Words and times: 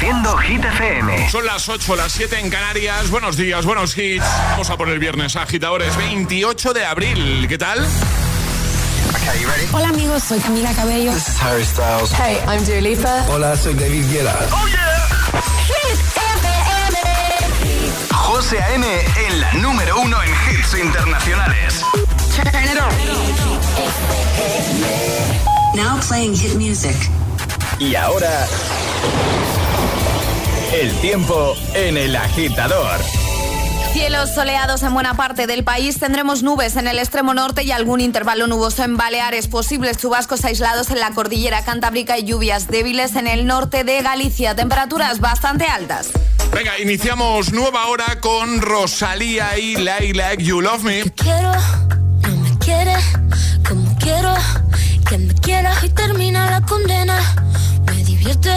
Reproduciendo 0.00 0.36
Hit 0.38 0.64
FM. 0.64 1.30
Son 1.30 1.44
las 1.44 1.68
8, 1.68 1.94
las 1.94 2.10
7 2.12 2.38
en 2.40 2.48
Canarias. 2.48 3.10
Buenos 3.10 3.36
días, 3.36 3.66
buenos 3.66 3.98
hits. 3.98 4.24
Vamos 4.52 4.70
a 4.70 4.78
por 4.78 4.88
el 4.88 4.98
viernes, 4.98 5.36
agitadores. 5.36 5.94
28 5.94 6.72
de 6.72 6.86
abril. 6.86 7.46
¿Qué 7.46 7.58
tal? 7.58 7.86
Hola 9.72 9.88
amigos, 9.88 10.22
soy 10.22 10.38
Camila 10.38 10.72
Cabello. 10.72 11.12
This 11.12 11.28
is 11.28 11.42
Harry 11.42 11.64
Styles. 11.64 12.10
Hey, 12.12 12.38
I'm 12.48 12.64
Dua 12.64 12.80
Lipa. 12.80 13.26
Hola, 13.28 13.54
soy 13.58 13.74
David 13.74 14.10
Guetta. 14.10 14.38
¡Oh, 14.52 14.66
yeah! 14.68 14.88
José 18.10 18.58
A.M. 18.62 18.86
en 19.28 19.40
la 19.40 19.52
número 19.54 20.00
uno 20.00 20.16
en 20.22 20.30
hits 20.30 20.78
internacionales. 20.82 21.84
Now 25.74 26.00
playing 26.08 26.34
hit 26.34 26.54
music. 26.54 26.96
Y 27.78 27.94
ahora... 27.96 28.48
El 30.72 30.92
tiempo 31.00 31.56
en 31.74 31.96
el 31.96 32.14
agitador. 32.14 33.00
Cielos 33.92 34.32
soleados 34.32 34.84
en 34.84 34.94
buena 34.94 35.14
parte 35.14 35.48
del 35.48 35.64
país, 35.64 35.98
tendremos 35.98 36.44
nubes 36.44 36.76
en 36.76 36.86
el 36.86 37.00
extremo 37.00 37.34
norte 37.34 37.64
y 37.64 37.72
algún 37.72 38.00
intervalo 38.00 38.46
nuboso 38.46 38.84
en 38.84 38.96
Baleares, 38.96 39.48
posibles 39.48 39.96
chubascos 39.96 40.44
aislados 40.44 40.90
en 40.90 41.00
la 41.00 41.10
cordillera 41.10 41.64
cantábrica 41.64 42.16
y 42.18 42.22
lluvias 42.22 42.68
débiles 42.68 43.16
en 43.16 43.26
el 43.26 43.48
norte 43.48 43.82
de 43.82 44.00
Galicia, 44.00 44.54
temperaturas 44.54 45.18
bastante 45.18 45.64
altas. 45.64 46.10
Venga, 46.52 46.78
iniciamos 46.78 47.52
nueva 47.52 47.86
hora 47.88 48.20
con 48.20 48.60
Rosalía 48.60 49.58
y 49.58 49.74
Like 49.74 50.14
Like 50.14 50.44
You 50.44 50.60
Love 50.60 50.84
Me. 50.84 51.10
quiero, 51.16 51.52
no 52.22 52.36
me 52.36 52.58
quiere, 52.58 52.94
como 53.68 53.96
quiero 53.98 54.34
que 55.08 55.18
me 55.18 55.34
quiera 55.34 55.74
y 55.82 55.88
termina 55.88 56.48
la 56.48 56.60
condena. 56.62 57.18
Me 57.86 58.04
divierte 58.04 58.56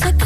La 0.00 0.25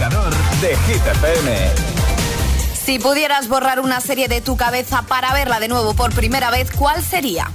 de. 0.00 1.70
Si 2.72 2.98
pudieras 2.98 3.48
borrar 3.48 3.80
una 3.80 4.00
serie 4.00 4.28
de 4.28 4.40
tu 4.40 4.56
cabeza 4.56 5.02
para 5.02 5.32
verla 5.34 5.60
de 5.60 5.68
nuevo 5.68 5.94
por 5.94 6.14
primera 6.14 6.50
vez, 6.50 6.70
¿cuál 6.72 7.04
sería? 7.04 7.50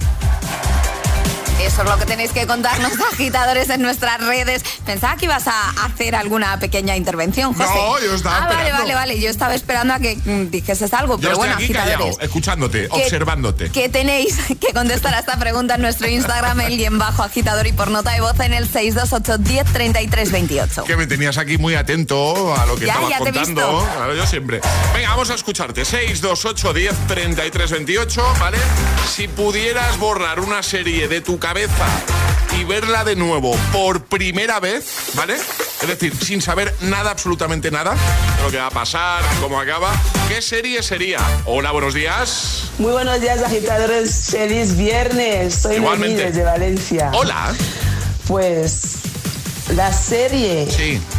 Eso 1.61 1.83
es 1.83 1.89
lo 1.89 1.97
que 1.97 2.05
tenéis 2.05 2.31
que 2.31 2.45
contarnos, 2.45 2.91
agitadores, 3.13 3.69
en 3.69 3.81
nuestras 3.81 4.23
redes. 4.23 4.63
Pensaba 4.85 5.15
que 5.17 5.25
ibas 5.25 5.47
a 5.47 5.69
hacer 5.85 6.15
alguna 6.15 6.59
pequeña 6.59 6.95
intervención, 6.95 7.53
José. 7.53 7.73
No, 7.73 7.99
yo 7.99 8.13
estaba 8.13 8.43
ah, 8.43 8.47
vale, 8.47 8.71
vale, 8.71 8.93
vale. 8.93 9.19
Yo 9.19 9.29
estaba 9.29 9.55
esperando 9.55 9.93
a 9.93 9.99
que 9.99 10.15
mm, 10.17 10.51
dijeses 10.51 10.93
algo, 10.93 11.17
pero 11.17 11.37
bueno, 11.37 11.55
aquí 11.55 11.65
agitadores. 11.65 12.17
escuchándote, 12.19 12.87
observándote. 12.91 13.71
Que 13.71 13.89
tenéis 13.89 14.37
que 14.59 14.73
contestar 14.73 15.13
a 15.15 15.19
esta 15.19 15.39
pregunta 15.39 15.75
en 15.75 15.81
nuestro 15.81 16.07
Instagram, 16.07 16.59
el 16.61 16.77
guion 16.77 16.99
bajo 16.99 17.23
agitador 17.23 17.65
y 17.67 17.71
por 17.71 17.89
nota 17.89 18.11
de 18.11 18.21
voz 18.21 18.39
en 18.41 18.53
el 18.53 18.67
628 18.67 19.37
10 19.37 20.31
28. 20.31 20.83
Que 20.83 20.97
me 20.97 21.07
tenías 21.07 21.37
aquí 21.37 21.57
muy 21.57 21.75
atento 21.75 22.55
a 22.55 22.65
lo 22.65 22.75
que 22.75 22.85
ya, 22.85 22.93
estabas 22.93 23.09
ya 23.09 23.19
contando. 23.19 23.89
Claro, 23.95 24.13
yo 24.13 24.27
siempre. 24.27 24.61
Venga, 24.93 25.09
vamos 25.09 25.29
a 25.29 25.35
escucharte. 25.35 25.83
628 25.83 26.73
10 26.73 26.95
28, 27.71 28.33
¿vale? 28.39 28.57
Si 29.09 29.27
pudieras 29.27 29.97
borrar 29.97 30.39
una 30.41 30.61
serie 30.61 31.07
de 31.07 31.21
tu 31.21 31.39
cabeza 31.39 31.54
y 32.59 32.65
verla 32.65 33.05
de 33.05 33.15
nuevo 33.15 33.55
por 33.71 34.03
primera 34.03 34.59
vez, 34.59 35.11
¿vale? 35.13 35.35
Es 35.35 35.87
decir, 35.87 36.13
sin 36.21 36.41
saber 36.41 36.75
nada, 36.81 37.11
absolutamente 37.11 37.71
nada 37.71 37.93
de 37.93 38.43
lo 38.43 38.51
que 38.51 38.57
va 38.57 38.67
a 38.67 38.71
pasar, 38.71 39.23
cómo 39.39 39.57
acaba, 39.57 39.93
¿qué 40.27 40.41
serie 40.41 40.83
sería? 40.83 41.19
Hola, 41.45 41.71
buenos 41.71 41.93
días. 41.93 42.71
Muy 42.77 42.91
buenos 42.91 43.21
días, 43.21 43.41
agitadores. 43.41 44.31
Feliz 44.31 44.75
viernes. 44.75 45.55
Soy 45.55 45.79
Noemí 45.79 46.13
desde 46.15 46.43
Valencia. 46.43 47.11
Hola. 47.13 47.55
Pues 48.27 48.97
la 49.73 49.91
serie 49.91 50.67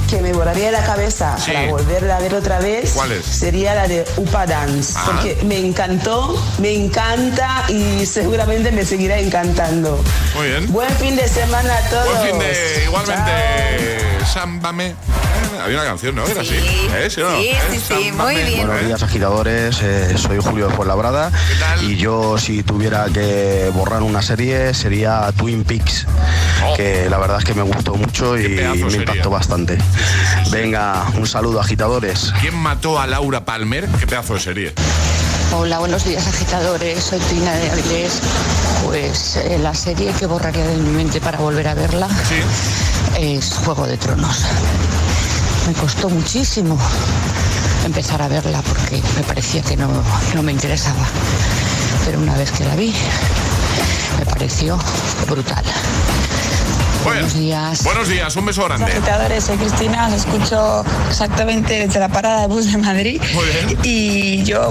que 0.09 0.21
me 0.21 0.33
volaría 0.33 0.71
la 0.71 0.85
cabeza 0.85 1.37
para 1.47 1.71
volverla 1.71 2.17
a 2.17 2.21
ver 2.21 2.35
otra 2.35 2.59
vez 2.61 2.95
sería 3.23 3.75
la 3.75 3.89
de 3.89 4.05
Upa 4.17 4.47
Dance. 4.47 4.95
Ah. 4.97 5.05
Porque 5.07 5.37
me 5.45 5.59
encantó, 5.59 6.41
me 6.59 6.73
encanta 6.73 7.65
y 7.69 8.07
seguramente 8.07 8.71
me 8.71 8.85
seguirá 8.85 9.19
encantando. 9.19 10.03
Muy 10.35 10.49
bien. 10.49 10.73
Buen 10.73 10.91
fin 10.97 11.17
de 11.17 11.29
semana 11.29 11.77
a 11.77 11.91
todos. 11.91 12.19
Buen 12.19 12.31
fin 12.31 12.39
de 12.39 12.85
igualmente. 12.85 14.07
Sámbame. 14.37 14.89
Eh, 14.89 14.95
había 15.65 15.79
una 15.79 15.87
canción, 15.87 16.15
¿no? 16.15 16.27
Era 16.27 16.43
así. 16.43 16.57
¿Eh? 16.57 17.09
¿Sí, 17.09 17.23
no? 17.23 17.39
sí, 17.39 17.53
sí, 17.71 17.81
sí, 17.89 18.13
muy 18.13 18.35
bien. 18.35 18.67
Buenos 18.67 18.85
días, 18.85 19.03
agitadores. 19.03 19.81
Eh, 19.81 20.15
soy 20.19 20.41
Julio 20.43 20.69
de 20.69 20.75
Fuenlabrada. 20.75 21.33
Y 21.81 21.97
yo, 21.97 22.37
si 22.37 22.63
tuviera 22.63 23.07
que 23.07 23.71
borrar 23.73 24.03
una 24.03 24.21
serie, 24.21 24.75
sería 24.75 25.33
Twin 25.39 25.65
Peaks. 25.65 26.07
Oh. 26.67 26.77
Que 26.77 27.09
la 27.09 27.17
verdad 27.17 27.39
es 27.39 27.47
que 27.47 27.55
me 27.55 27.63
gustó 27.63 27.95
mucho 27.95 28.37
y 28.37 28.47
me 28.51 28.77
impactó 28.77 29.31
bastante. 29.31 29.79
Venga, 30.51 31.07
un 31.15 31.27
saludo, 31.27 31.59
agitadores. 31.59 32.31
¿Quién 32.43 32.57
mató 32.57 33.01
a 33.01 33.07
Laura 33.07 33.47
Palmer? 33.47 33.89
¿Qué 33.99 34.07
pedazo 34.07 34.35
de 34.35 34.41
serie? 34.41 34.75
Hola, 35.53 35.79
buenos 35.79 36.05
días 36.05 36.27
agitadores, 36.27 37.03
soy 37.05 37.19
Tina 37.21 37.53
de 37.55 37.71
Avilés. 37.71 38.21
Pues 38.85 39.37
eh, 39.37 39.59
la 39.59 39.75
serie 39.75 40.13
que 40.13 40.27
borraría 40.27 40.67
de 40.67 40.77
mi 40.77 40.91
mente 40.91 41.21
para 41.21 41.39
volver 41.39 41.69
a 41.69 41.75
verla 41.75 42.09
es 43.19 43.55
Juego 43.65 43.87
de 43.87 43.97
Tronos. 43.97 44.45
Me 45.67 45.73
costó 45.75 46.11
muchísimo 46.11 46.77
empezar 47.85 48.23
a 48.23 48.29
verla 48.29 48.61
porque 48.63 49.03
me 49.17 49.23
parecía 49.23 49.63
que 49.63 49.77
no, 49.77 49.89
no 50.35 50.43
me 50.43 50.53
interesaba. 50.53 51.07
Pero 52.05 52.19
una 52.19 52.37
vez 52.37 52.51
que 52.51 52.65
la 52.65 52.77
vi, 52.77 52.95
me 54.19 54.27
pareció 54.27 54.79
brutal. 55.29 55.65
Buenos 57.07 57.35
días. 57.35 57.85
Buenos 57.85 58.09
días, 58.09 58.35
un 58.35 58.47
beso 58.47 58.65
grande. 58.65 58.85
Agitadores, 58.85 59.45
soy 59.45 59.57
Cristina, 59.57 60.09
os 60.09 60.15
escucho 60.15 60.85
exactamente 61.09 61.87
desde 61.87 62.01
la 62.01 62.09
parada 62.09 62.41
de 62.41 62.47
bus 62.49 62.73
de 62.73 62.79
Madrid. 62.79 63.23
Muy 63.33 63.45
bien. 63.45 63.79
Y 63.85 64.43
yo, 64.43 64.71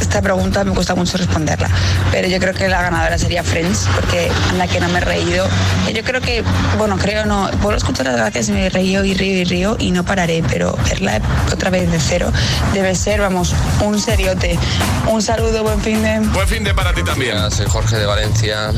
esta 0.00 0.20
pregunta 0.20 0.64
me 0.64 0.74
cuesta 0.74 0.96
mucho 0.96 1.16
responderla, 1.18 1.70
pero 2.10 2.26
yo 2.26 2.40
creo 2.40 2.52
que 2.52 2.66
la 2.66 2.82
ganadora 2.82 3.16
sería 3.16 3.44
Friends, 3.44 3.86
porque 3.94 4.28
anda 4.50 4.66
que 4.66 4.80
no 4.80 4.88
me 4.88 4.98
he 4.98 5.02
reído. 5.02 5.46
Yo 5.94 6.02
creo 6.02 6.20
que, 6.20 6.42
bueno, 6.78 6.98
creo 6.98 7.24
no, 7.26 7.48
puedo 7.62 7.76
escuchar 7.76 8.06
las 8.06 8.16
gracias 8.16 8.48
y 8.48 8.52
me 8.52 8.68
río 8.70 9.04
y 9.04 9.14
río 9.14 9.36
y 9.36 9.44
río 9.44 9.76
y 9.78 9.92
no 9.92 10.04
pararé, 10.04 10.42
pero 10.48 10.76
verla 10.88 11.20
otra 11.52 11.70
vez 11.70 11.88
de 11.92 12.00
cero 12.00 12.32
debe 12.74 12.96
ser, 12.96 13.20
vamos, 13.20 13.54
un 13.84 14.00
seriote. 14.00 14.58
Un 15.06 15.22
saludo, 15.22 15.62
buen 15.62 15.80
fin 15.80 16.02
de. 16.02 16.18
Buen 16.18 16.48
fin 16.48 16.64
de 16.64 16.74
para 16.74 16.92
ti 16.92 17.04
también. 17.04 17.50
soy 17.52 17.66
Jorge 17.68 17.98
de 17.98 18.06
Valencia. 18.06 18.72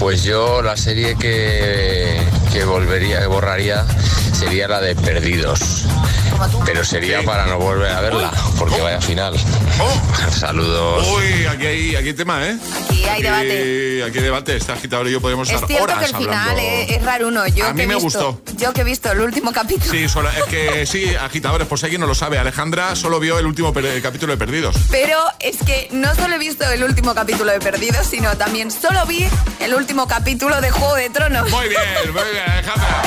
Pues 0.00 0.24
yo 0.24 0.62
la 0.62 0.76
serie 0.76 1.14
que 1.14 2.18
que 2.52 2.64
volvería, 2.64 3.20
que 3.20 3.26
borraría 3.26 3.86
sería 4.32 4.66
la 4.66 4.80
de 4.80 4.96
Perdidos. 4.96 5.86
Pero 6.64 6.84
sería 6.84 7.22
para 7.22 7.46
no 7.46 7.58
volver 7.58 7.92
a 7.92 8.00
verla, 8.00 8.32
porque 8.58 8.80
vaya 8.80 9.00
final. 9.00 9.34
Oh. 9.78 10.30
Saludos. 10.30 11.06
Uy, 11.16 11.44
aquí 11.44 11.66
hay, 11.66 11.96
aquí 11.96 12.14
tema, 12.14 12.46
¿eh? 12.46 12.56
Aquí 12.84 13.04
hay 13.04 13.22
debate. 13.22 14.04
Aquí 14.04 14.18
hay 14.18 14.24
debate. 14.24 14.56
Este 14.56 14.72
agitador 14.72 15.06
y 15.08 15.12
yo 15.12 15.20
podemos 15.20 15.48
estar 15.48 15.62
es 15.62 15.68
cierto 15.68 15.84
horas 15.84 15.98
que 15.98 16.04
el 16.06 16.16
final 16.16 16.58
es, 16.58 17.02
raro 17.02 17.28
uno. 17.28 17.46
Yo 17.48 17.66
a 17.66 17.74
mí 17.74 17.86
me 17.86 17.94
gustó. 17.94 18.40
Yo 18.56 18.72
que 18.72 18.80
he 18.80 18.84
visto 18.84 19.12
el 19.12 19.20
último 19.20 19.52
capítulo. 19.52 19.90
Sí, 19.90 20.08
solo, 20.08 20.30
es 20.30 20.44
que 20.44 20.86
sí, 20.86 21.14
agitadores, 21.14 21.66
por 21.66 21.78
si 21.78 21.86
alguien 21.86 22.00
no 22.00 22.06
lo 22.06 22.14
sabe, 22.14 22.38
Alejandra 22.38 22.96
solo 22.96 23.20
vio 23.20 23.38
el 23.38 23.46
último 23.46 23.74
capítulo 24.02 24.32
de 24.32 24.38
Perdidos. 24.38 24.76
Pero 24.90 25.18
es 25.40 25.58
que 25.58 25.88
no 25.92 26.14
solo 26.14 26.36
he 26.36 26.38
visto 26.38 26.64
el 26.70 26.82
último 26.84 27.14
capítulo 27.14 27.52
de 27.52 27.60
Perdidos, 27.60 28.06
sino 28.06 28.36
también 28.36 28.70
solo 28.70 29.04
vi 29.06 29.26
el 29.60 29.74
último 29.74 29.89
capítulo 30.06 30.60
de 30.60 30.70
Juego 30.70 30.94
de 30.94 31.10
Tronos. 31.10 31.50
Muy 31.50 31.68
bien, 31.68 31.80
muy 32.12 32.22
bien, 32.32 32.44
Alejandra. 32.48 33.02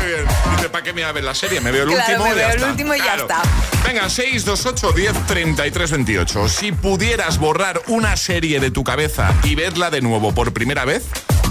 Muy 0.00 0.08
bien. 0.08 0.26
Dice, 0.56 0.68
¿para 0.68 0.84
qué 0.84 0.92
me 0.92 1.02
voy 1.02 1.10
a 1.10 1.12
ver 1.12 1.24
la 1.24 1.34
serie? 1.34 1.60
Me 1.60 1.72
veo 1.72 1.82
el 1.82 1.90
último 1.90 2.24
me 2.24 2.34
veo 2.34 2.50
el 2.50 2.62
último 2.62 2.94
y 2.94 2.98
ya 2.98 3.16
está. 3.16 3.42
Venga, 3.84 4.08
628 4.08 4.92
10 4.92 5.26
33 5.26 5.90
28. 5.90 6.48
Si 6.48 6.72
pudieras 6.72 7.38
borrar 7.38 7.82
una 7.88 8.16
serie 8.16 8.60
de 8.60 8.70
tu 8.70 8.84
cabeza 8.84 9.34
y 9.42 9.56
verla 9.56 9.90
de 9.90 10.00
nuevo 10.02 10.32
por 10.32 10.52
primera 10.52 10.84
vez, 10.84 11.04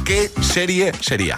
¿qué 0.06 0.31
serie 0.42 0.94
sería? 1.02 1.38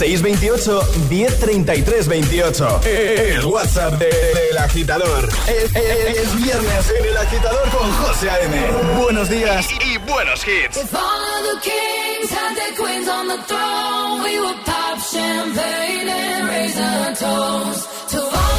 628 0.00 0.80
1033 1.10 2.08
28. 2.08 2.80
El 2.84 3.44
WhatsApp 3.44 3.98
del 3.98 4.58
agitador. 4.58 5.28
Es, 5.46 6.36
viernes 6.36 6.92
en 6.98 7.04
el 7.04 7.16
agitador 7.18 7.68
con 7.68 7.92
José 7.92 8.30
A.M. 8.30 8.56
Buenos 8.98 9.28
días 9.28 9.66
y, 9.84 9.89
buenos 10.06 10.42
hits. 10.42 10.76
If 10.76 10.94
all 10.94 11.20
of 11.36 11.42
the 11.50 11.60
kings 11.60 12.30
had 12.30 12.54
their 12.56 12.74
queens 12.76 13.08
on 13.08 13.28
the 13.28 13.38
throne, 13.42 14.22
we 14.22 14.40
would 14.40 14.60
pop 14.64 14.98
champagne 14.98 16.08
and 16.08 16.48
raise 16.48 16.76
a 16.78 17.14
toast 17.16 18.08
to 18.10 18.20
all 18.22 18.49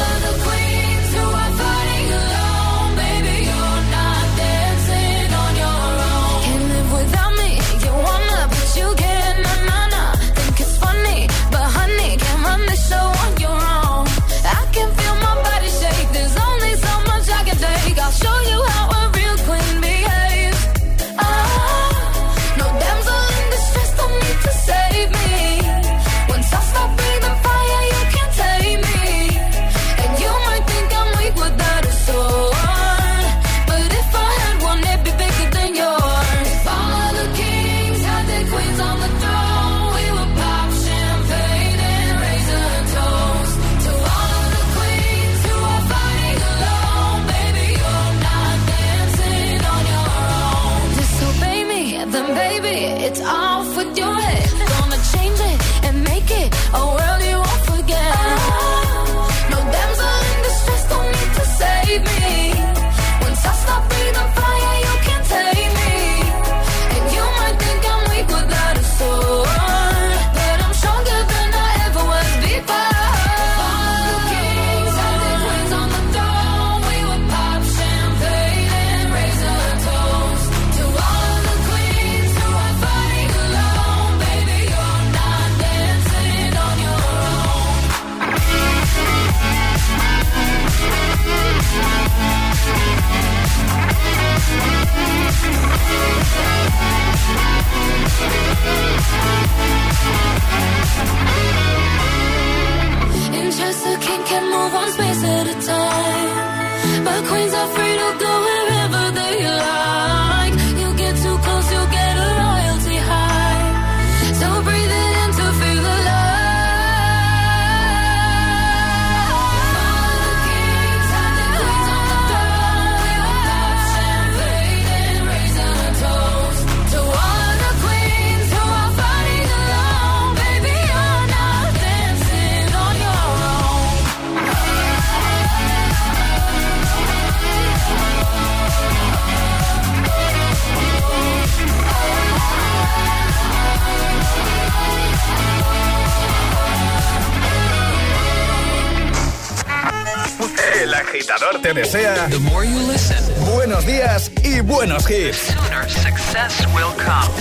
te 151.74 151.82
desea 151.82 152.28
the 152.30 152.40
more 152.40 152.66
you 152.66 152.78
listen, 152.88 153.18
buenos 153.54 153.86
días 153.86 154.32
y 154.44 154.62
buenos 154.62 155.10
hits. 155.10 155.54
Success 155.88 156.66
will 156.74 156.94
come. 156.98 157.32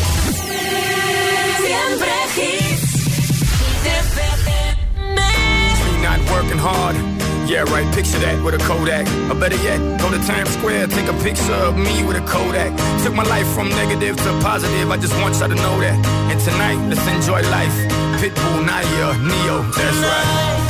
Siempre 1.58 2.10
hits. 2.36 2.94
Me 5.84 6.02
not 6.02 6.20
working 6.30 6.58
hard. 6.58 6.96
Yeah, 7.48 7.64
right, 7.64 7.92
picture 7.92 8.20
that 8.20 8.40
with 8.44 8.54
a 8.54 8.58
Kodak. 8.58 9.06
Or 9.30 9.34
better 9.34 9.56
yet, 9.56 9.78
go 9.98 10.10
to 10.10 10.18
Times 10.24 10.50
Square, 10.50 10.86
take 10.88 11.08
a 11.08 11.16
picture 11.24 11.54
of 11.54 11.76
me 11.76 12.04
with 12.04 12.16
a 12.16 12.24
Kodak. 12.26 12.70
Took 13.02 13.14
my 13.14 13.24
life 13.24 13.48
from 13.48 13.68
negative 13.70 14.16
to 14.16 14.30
positive, 14.40 14.90
I 14.90 14.96
just 14.96 15.14
want 15.20 15.34
y'all 15.40 15.48
to 15.48 15.56
know 15.56 15.80
that. 15.80 15.98
And 16.30 16.40
tonight, 16.40 16.78
let's 16.88 17.06
enjoy 17.08 17.42
life. 17.50 17.74
Pitbull, 18.20 18.64
Nadia, 18.64 19.18
Neo, 19.26 19.62
that's 19.72 19.96
right. 19.96 20.69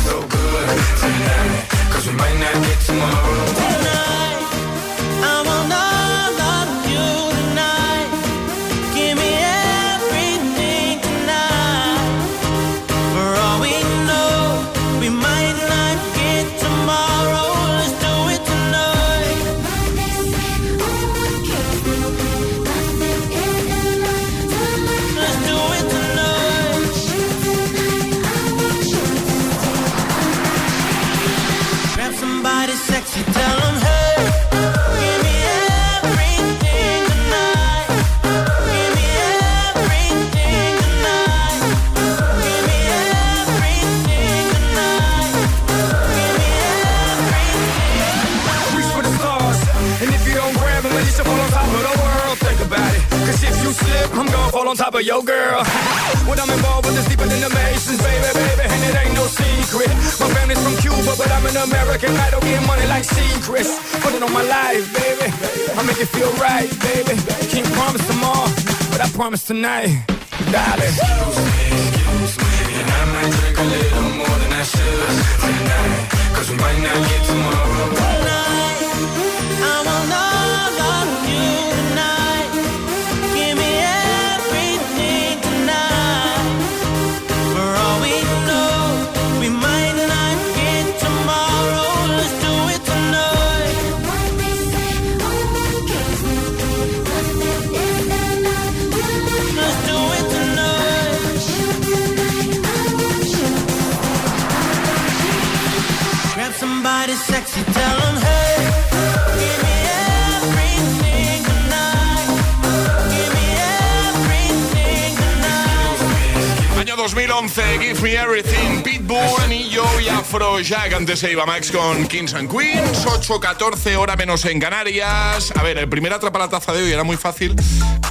2011, 117.01 117.79
Give 117.79 118.01
Me 118.01 118.13
Everything, 118.13 118.83
Pitbull 118.83 119.51
y 119.51 119.69
yo 119.69 119.83
y 119.99 120.07
Afrojack. 120.07 120.93
Antes 120.93 121.17
se 121.17 121.31
iba 121.31 121.47
Max 121.47 121.71
con 121.71 122.05
Kings 122.05 122.35
and 122.35 122.47
Queens, 122.47 123.05
8.14, 123.07 123.95
hora 123.95 124.15
menos 124.15 124.45
en 124.45 124.59
Canarias. 124.59 125.51
A 125.55 125.63
ver, 125.63 125.79
el 125.79 125.89
primer 125.89 126.13
atrapa 126.13 126.37
la 126.37 126.49
taza 126.49 126.73
de 126.73 126.83
hoy 126.83 126.91
era 126.91 127.03
muy 127.03 127.17
fácil, 127.17 127.55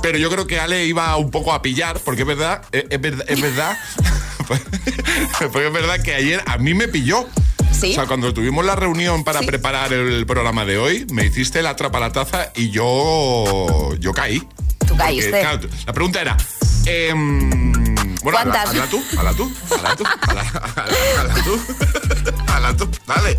pero 0.03 0.19
yo 0.19 0.29
creo 0.29 0.45
que 0.49 0.59
Ale 0.59 0.87
iba 0.87 1.17
un 1.19 1.31
poco 1.31 1.53
a 1.53 1.63
pillar, 1.63 2.01
porque 2.05 2.23
es 2.23 2.27
verdad, 2.27 2.63
eh, 2.73 2.85
es, 2.91 3.01
verdad, 3.01 3.25
es 3.29 3.41
verdad, 3.41 3.79
porque 5.39 5.69
es 5.69 5.73
verdad 5.73 6.03
que 6.03 6.17
ayer 6.17 6.43
a 6.47 6.59
mí 6.59 6.75
me 6.75 6.89
pilló. 6.89 7.21
O 7.21 7.75
sea, 7.75 8.07
cuando 8.07 8.35
tuvimos 8.35 8.65
la 8.65 8.75
reunión 8.75 9.23
para 9.23 9.41
preparar 9.43 9.93
el 9.93 10.27
programa 10.27 10.65
de 10.65 10.79
hoy, 10.79 11.07
me 11.13 11.27
hiciste 11.27 11.63
la 11.63 11.77
trapa 11.77 12.01
la 12.01 12.11
taza 12.11 12.51
y 12.57 12.71
yo. 12.71 13.95
yo 14.01 14.13
caí. 14.13 14.43
Tú 14.85 14.97
caíste. 14.97 15.45
la 15.87 15.93
pregunta 15.93 16.21
era. 16.21 16.37
Eh, 16.87 17.15
bueno, 18.23 18.39
¿Cuántas? 18.39 18.69
Habla, 18.71 18.87
tú, 18.87 19.03
habla 19.17 19.33
tú, 19.35 19.53
habla 19.71 19.97
tú, 19.97 20.05
habla, 20.07 21.35
tú, 21.45 21.61
habla 22.53 22.77
tú, 22.77 22.91
dale. 23.07 23.37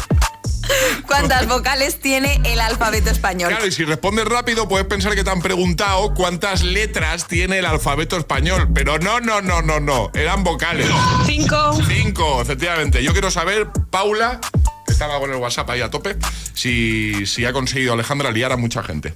¿Cuántas 1.06 1.48
vocales 1.48 2.00
tiene 2.00 2.40
el 2.46 2.60
alfabeto 2.60 3.10
español? 3.10 3.50
Claro, 3.50 3.66
y 3.66 3.72
si 3.72 3.84
respondes 3.84 4.26
rápido 4.26 4.68
puedes 4.68 4.88
pensar 4.88 5.16
que 5.16 5.24
te 5.24 5.30
han 5.30 5.42
preguntado 5.42 6.14
cuántas 6.14 6.64
letras 6.64 7.28
tiene 7.28 7.60
el 7.60 7.66
alfabeto 7.66 8.18
español. 8.18 8.70
Pero 8.74 8.98
no, 9.00 9.20
no, 9.20 9.42
no, 9.42 9.62
no, 9.62 9.80
no. 9.80 10.12
Eran 10.14 10.44
vocales. 10.44 10.88
Cinco. 11.26 11.78
Cinco, 11.88 12.42
efectivamente. 12.42 13.04
Yo 13.04 13.12
quiero 13.12 13.32
saber, 13.32 13.68
Paula, 13.90 14.40
que 14.86 14.94
estaba 14.94 15.20
con 15.20 15.30
el 15.32 15.38
WhatsApp 15.38 15.70
ahí 15.72 15.82
a 15.82 15.90
tope, 15.90 16.16
si, 16.54 17.26
si 17.26 17.46
ha 17.46 17.54
conseguido 17.54 17.94
Alejandra 17.94 18.32
liar 18.32 18.52
a 18.52 18.58
mucha 18.58 18.82
gente. 18.82 19.14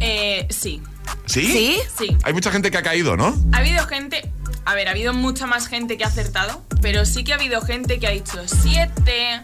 Eh, 0.00 0.46
sí. 0.50 0.82
¿Sí? 1.26 1.46
¿Sí? 1.46 1.80
Sí. 1.98 2.16
Hay 2.22 2.32
mucha 2.32 2.50
gente 2.50 2.70
que 2.70 2.78
ha 2.78 2.82
caído, 2.82 3.16
¿no? 3.16 3.34
Ha 3.52 3.58
habido 3.58 3.86
gente, 3.86 4.30
a 4.64 4.74
ver, 4.74 4.88
ha 4.88 4.92
habido 4.92 5.12
mucha 5.12 5.46
más 5.46 5.68
gente 5.68 5.96
que 5.96 6.04
ha 6.04 6.08
acertado, 6.08 6.62
pero 6.80 7.04
sí 7.04 7.24
que 7.24 7.32
ha 7.32 7.36
habido 7.36 7.60
gente 7.60 7.98
que 7.98 8.06
ha 8.06 8.10
dicho 8.10 8.42
siete, 8.46 9.42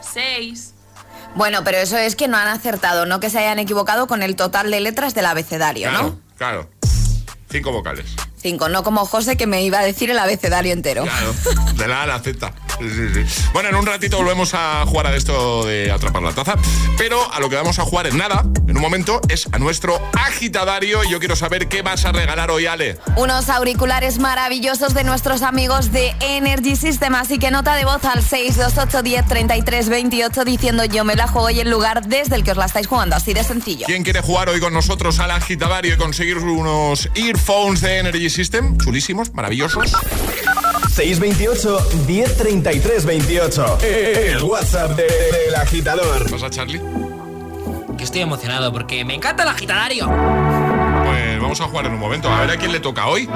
seis. 0.00 0.74
Bueno, 1.34 1.62
pero 1.64 1.78
eso 1.78 1.96
es 1.96 2.16
que 2.16 2.28
no 2.28 2.36
han 2.36 2.48
acertado, 2.48 3.06
no 3.06 3.20
que 3.20 3.30
se 3.30 3.38
hayan 3.38 3.58
equivocado 3.58 4.06
con 4.06 4.22
el 4.22 4.36
total 4.36 4.70
de 4.70 4.80
letras 4.80 5.14
del 5.14 5.26
abecedario, 5.26 5.88
claro, 5.88 6.02
¿no? 6.02 6.20
Claro. 6.36 6.70
Cinco 7.50 7.72
vocales. 7.72 8.14
Cinco, 8.40 8.68
no 8.68 8.82
como 8.82 9.04
José 9.06 9.36
que 9.36 9.46
me 9.46 9.62
iba 9.62 9.78
a 9.78 9.82
decir 9.82 10.10
el 10.10 10.18
abecedario 10.18 10.72
entero. 10.72 11.04
Claro, 11.04 11.34
de 11.74 11.88
la 11.88 12.00
A 12.00 12.02
a 12.04 12.06
la 12.06 12.18
Z. 12.20 12.52
Bueno, 13.52 13.68
en 13.68 13.74
un 13.74 13.84
ratito 13.84 14.16
volvemos 14.16 14.54
a 14.54 14.86
jugar 14.86 15.06
a 15.06 15.14
esto 15.14 15.66
de 15.66 15.92
atrapar 15.92 16.22
la 16.22 16.32
taza, 16.32 16.56
pero 16.96 17.30
a 17.30 17.38
lo 17.38 17.50
que 17.50 17.56
vamos 17.56 17.78
a 17.78 17.82
jugar 17.82 18.06
en 18.06 18.16
nada, 18.16 18.44
en 18.66 18.76
un 18.76 18.82
momento, 18.82 19.20
es 19.28 19.46
a 19.52 19.58
nuestro 19.58 20.00
agitadario 20.18 21.04
y 21.04 21.10
yo 21.10 21.18
quiero 21.18 21.36
saber 21.36 21.68
qué 21.68 21.82
vas 21.82 22.06
a 22.06 22.12
regalar 22.12 22.50
hoy, 22.50 22.66
Ale. 22.66 22.98
Unos 23.16 23.50
auriculares 23.50 24.18
maravillosos 24.18 24.94
de 24.94 25.04
nuestros 25.04 25.42
amigos 25.42 25.92
de 25.92 26.14
Energy 26.20 26.76
System, 26.76 27.14
así 27.14 27.38
que 27.38 27.50
nota 27.50 27.74
de 27.74 27.84
voz 27.84 28.02
al 28.04 28.22
628 28.22 29.02
10 29.02 29.26
33 29.26 29.88
28 29.88 30.44
diciendo 30.44 30.84
yo 30.86 31.04
me 31.04 31.16
la 31.16 31.28
juego 31.28 31.50
y 31.50 31.60
el 31.60 31.68
lugar 31.68 32.06
desde 32.06 32.36
el 32.36 32.44
que 32.44 32.52
os 32.52 32.56
la 32.56 32.64
estáis 32.64 32.86
jugando, 32.86 33.14
así 33.16 33.34
de 33.34 33.44
sencillo. 33.44 33.84
¿Quién 33.86 34.04
quiere 34.04 34.22
jugar 34.22 34.48
hoy 34.48 34.60
con 34.60 34.72
nosotros 34.72 35.18
al 35.18 35.32
agitadario 35.32 35.94
y 35.94 35.96
conseguir 35.98 36.38
unos 36.38 37.10
earphones 37.14 37.82
de 37.82 37.98
Energy 37.98 38.29
System? 38.30 38.78
Chulísimos, 38.78 39.32
maravillosos. 39.34 39.92
628 40.94 41.88
1033 42.06 43.04
28. 43.04 43.78
El 43.82 44.42
WhatsApp 44.42 44.96
del 44.96 45.54
agitador. 45.54 46.30
¿Pasa, 46.30 46.50
Charlie? 46.50 46.80
Que 47.96 48.04
estoy 48.04 48.22
emocionado 48.22 48.72
porque 48.72 49.04
me 49.04 49.14
encanta 49.14 49.42
el 49.42 49.48
agitadario. 49.50 50.06
Pues 50.06 51.40
vamos 51.40 51.60
a 51.60 51.64
jugar 51.64 51.86
en 51.86 51.92
un 51.92 52.00
momento. 52.00 52.30
A 52.30 52.40
ver 52.40 52.50
a 52.50 52.56
quién 52.56 52.72
le 52.72 52.80
toca 52.80 53.06
hoy. 53.06 53.28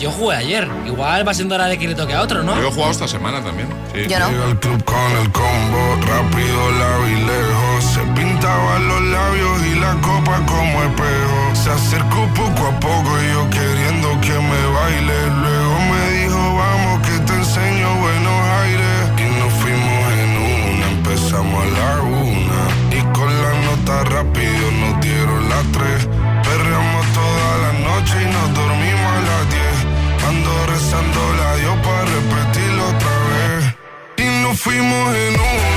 Yo 0.00 0.10
jugué 0.10 0.36
ayer. 0.36 0.66
Igual 0.86 1.28
va 1.28 1.34
siendo 1.34 1.54
hora 1.54 1.66
de 1.66 1.78
que 1.78 1.86
le 1.86 1.94
toque 1.94 2.14
a 2.14 2.22
otro, 2.22 2.42
¿no? 2.42 2.56
Yo 2.56 2.68
he 2.68 2.72
jugado 2.72 2.90
esta 2.90 3.06
semana 3.06 3.44
también. 3.44 3.68
Sí. 3.92 4.08
Yo 4.08 4.18
no. 4.18 4.30
Llega 4.30 4.44
el 4.46 4.58
club 4.58 4.82
con 4.84 5.10
el 5.20 5.30
combo, 5.30 5.82
rápido, 6.08 6.70
la 6.80 6.92
y 7.10 7.16
lejos. 7.20 7.84
Se 7.84 8.00
pintaban 8.18 8.88
los 8.88 9.02
labios 9.02 9.66
y 9.66 9.74
la 9.78 9.92
copa 10.00 10.40
como 10.46 10.82
espejo. 10.84 11.54
Se 11.54 11.70
acercó 11.70 12.26
poco 12.34 12.66
a 12.66 12.80
poco 12.80 13.10
y 13.22 13.32
yo 13.32 13.50
queriendo 13.50 14.18
que 14.22 14.32
me 14.32 14.66
baile. 14.72 15.18
Luego 15.42 15.59
Y 34.80 34.82
nos 34.82 35.69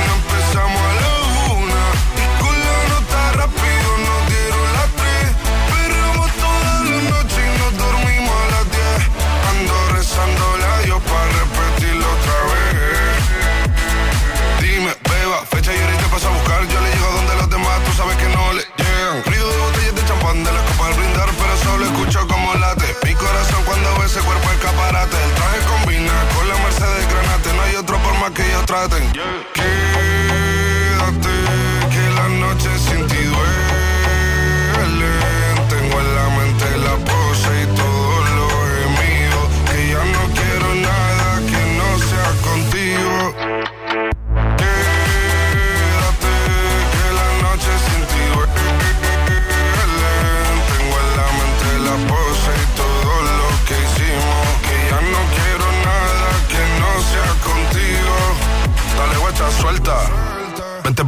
por 28.74 28.88
más 28.88 29.53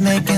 Making 0.00 0.37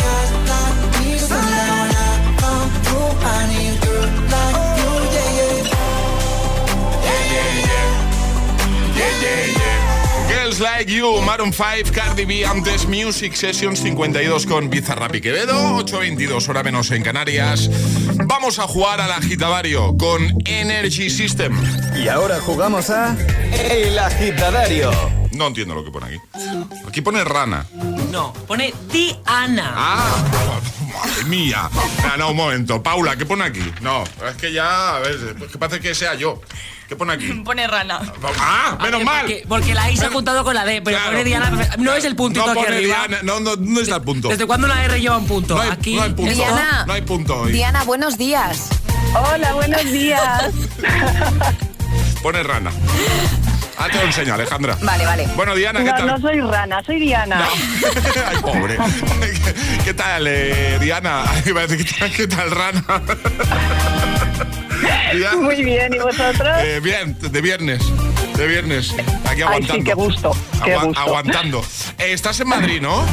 Like 10.61 10.93
You, 10.93 11.21
Maroon 11.21 11.51
5, 11.51 11.91
Cardi 11.91 12.23
B, 12.23 12.45
antes 12.45 12.87
Music 12.87 13.33
Sessions 13.33 13.81
52 13.81 14.45
con 14.45 14.69
Bizarrap 14.69 15.15
y 15.15 15.21
Quevedo, 15.21 15.55
8.22 15.79 16.49
hora 16.49 16.61
menos 16.61 16.91
en 16.91 17.01
Canarias. 17.01 17.67
Vamos 18.25 18.59
a 18.59 18.67
jugar 18.67 19.01
al 19.01 19.11
agitadario 19.11 19.97
con 19.97 20.21
Energy 20.45 21.09
System. 21.09 21.59
Y 21.95 22.07
ahora 22.09 22.39
jugamos 22.41 22.91
a 22.91 23.17
El 23.51 23.97
Agitadario. 23.97 24.91
No 25.31 25.47
entiendo 25.47 25.73
lo 25.73 25.83
que 25.83 25.89
pone 25.89 26.05
aquí. 26.07 26.17
Aquí 26.87 27.01
pone 27.01 27.23
rana. 27.23 27.65
No, 28.11 28.31
pone 28.45 28.71
Diana. 28.91 29.73
Ah, 29.75 30.23
madre 30.91 31.23
mía. 31.25 31.69
Ah, 32.03 32.15
no, 32.17 32.31
un 32.31 32.37
momento. 32.37 32.81
Paula, 32.81 33.15
¿qué 33.15 33.25
pone 33.25 33.43
aquí? 33.43 33.63
No, 33.81 34.03
es 34.03 34.35
que 34.39 34.51
ya, 34.53 34.95
a 34.95 34.99
ver, 34.99 35.11
es 35.41 35.51
que 35.51 35.57
parece 35.57 35.79
que 35.79 35.95
sea 35.95 36.15
yo. 36.15 36.41
¿Qué 36.87 36.95
pone 36.97 37.13
aquí? 37.13 37.27
Pone 37.45 37.65
rana. 37.67 38.01
Ah, 38.37 38.77
menos 38.81 39.01
mal. 39.05 39.21
Porque, 39.21 39.45
porque 39.47 39.73
la 39.73 39.89
I 39.89 39.95
se 39.95 40.07
ha 40.07 40.09
juntado 40.09 40.43
con 40.43 40.53
la 40.53 40.65
D, 40.65 40.81
pero 40.81 40.97
Claro. 40.97 41.11
pone 41.11 41.23
Diana. 41.23 41.49
No 41.77 41.93
es 41.93 42.03
el 42.03 42.17
puntito 42.17 42.45
no 42.45 42.51
aquí 42.51 42.61
pone 42.63 42.75
arriba. 42.75 43.07
Diana, 43.07 43.23
no, 43.23 43.39
no, 43.39 43.55
no 43.55 43.79
está 43.79 43.95
el 43.95 44.01
punto. 44.01 44.27
¿Desde 44.27 44.45
cuándo 44.45 44.67
la 44.67 44.83
R 44.83 44.99
lleva 44.99 45.17
un 45.17 45.25
punto? 45.25 45.55
No 45.55 45.61
hay, 45.61 45.69
aquí. 45.69 45.95
no 45.95 46.01
hay 46.03 46.13
punto. 46.13 46.33
Diana. 46.33 46.83
No 46.85 46.93
hay 46.93 47.01
punto 47.03 47.37
hoy. 47.39 47.53
Diana, 47.53 47.83
buenos 47.85 48.17
días. 48.17 48.67
Hola, 49.15 49.53
buenos 49.53 49.83
días. 49.89 50.51
Pone 52.21 52.43
rana. 52.43 52.71
Ah, 53.83 53.87
te 53.91 53.97
lo 53.97 54.03
enseño, 54.05 54.35
Alejandra. 54.35 54.77
Vale, 54.81 55.05
vale. 55.05 55.27
Bueno, 55.35 55.55
Diana, 55.55 55.79
¿qué 55.79 55.85
No, 55.85 55.95
tal? 55.95 56.05
no 56.07 56.19
soy 56.19 56.39
rana, 56.41 56.83
soy 56.85 56.99
Diana. 56.99 57.47
Ay, 58.27 58.37
pobre. 58.41 58.77
¿Qué, 58.77 59.53
qué 59.85 59.93
tal, 59.95 60.27
eh, 60.27 60.77
Diana? 60.79 61.23
¿qué 62.15 62.27
tal, 62.27 62.51
rana? 62.51 62.83
Diana. 65.13 65.35
Muy 65.37 65.63
bien, 65.63 65.93
¿y 65.93 65.97
vosotros? 65.99 66.57
Eh, 66.59 66.79
bien, 66.81 67.17
de 67.19 67.41
viernes. 67.41 67.81
De 68.37 68.45
viernes. 68.47 68.91
Aquí 69.25 69.37
Ay, 69.37 69.41
aguantando. 69.41 69.73
sí, 69.73 69.83
qué 69.83 69.93
gusto, 69.95 70.31
qué 70.63 70.73
Agua- 70.73 70.83
gusto. 70.85 71.01
Aguantando. 71.01 71.65
Eh, 71.97 72.13
estás 72.13 72.39
en 72.39 72.49
Madrid, 72.49 72.81
¿no? 72.81 73.03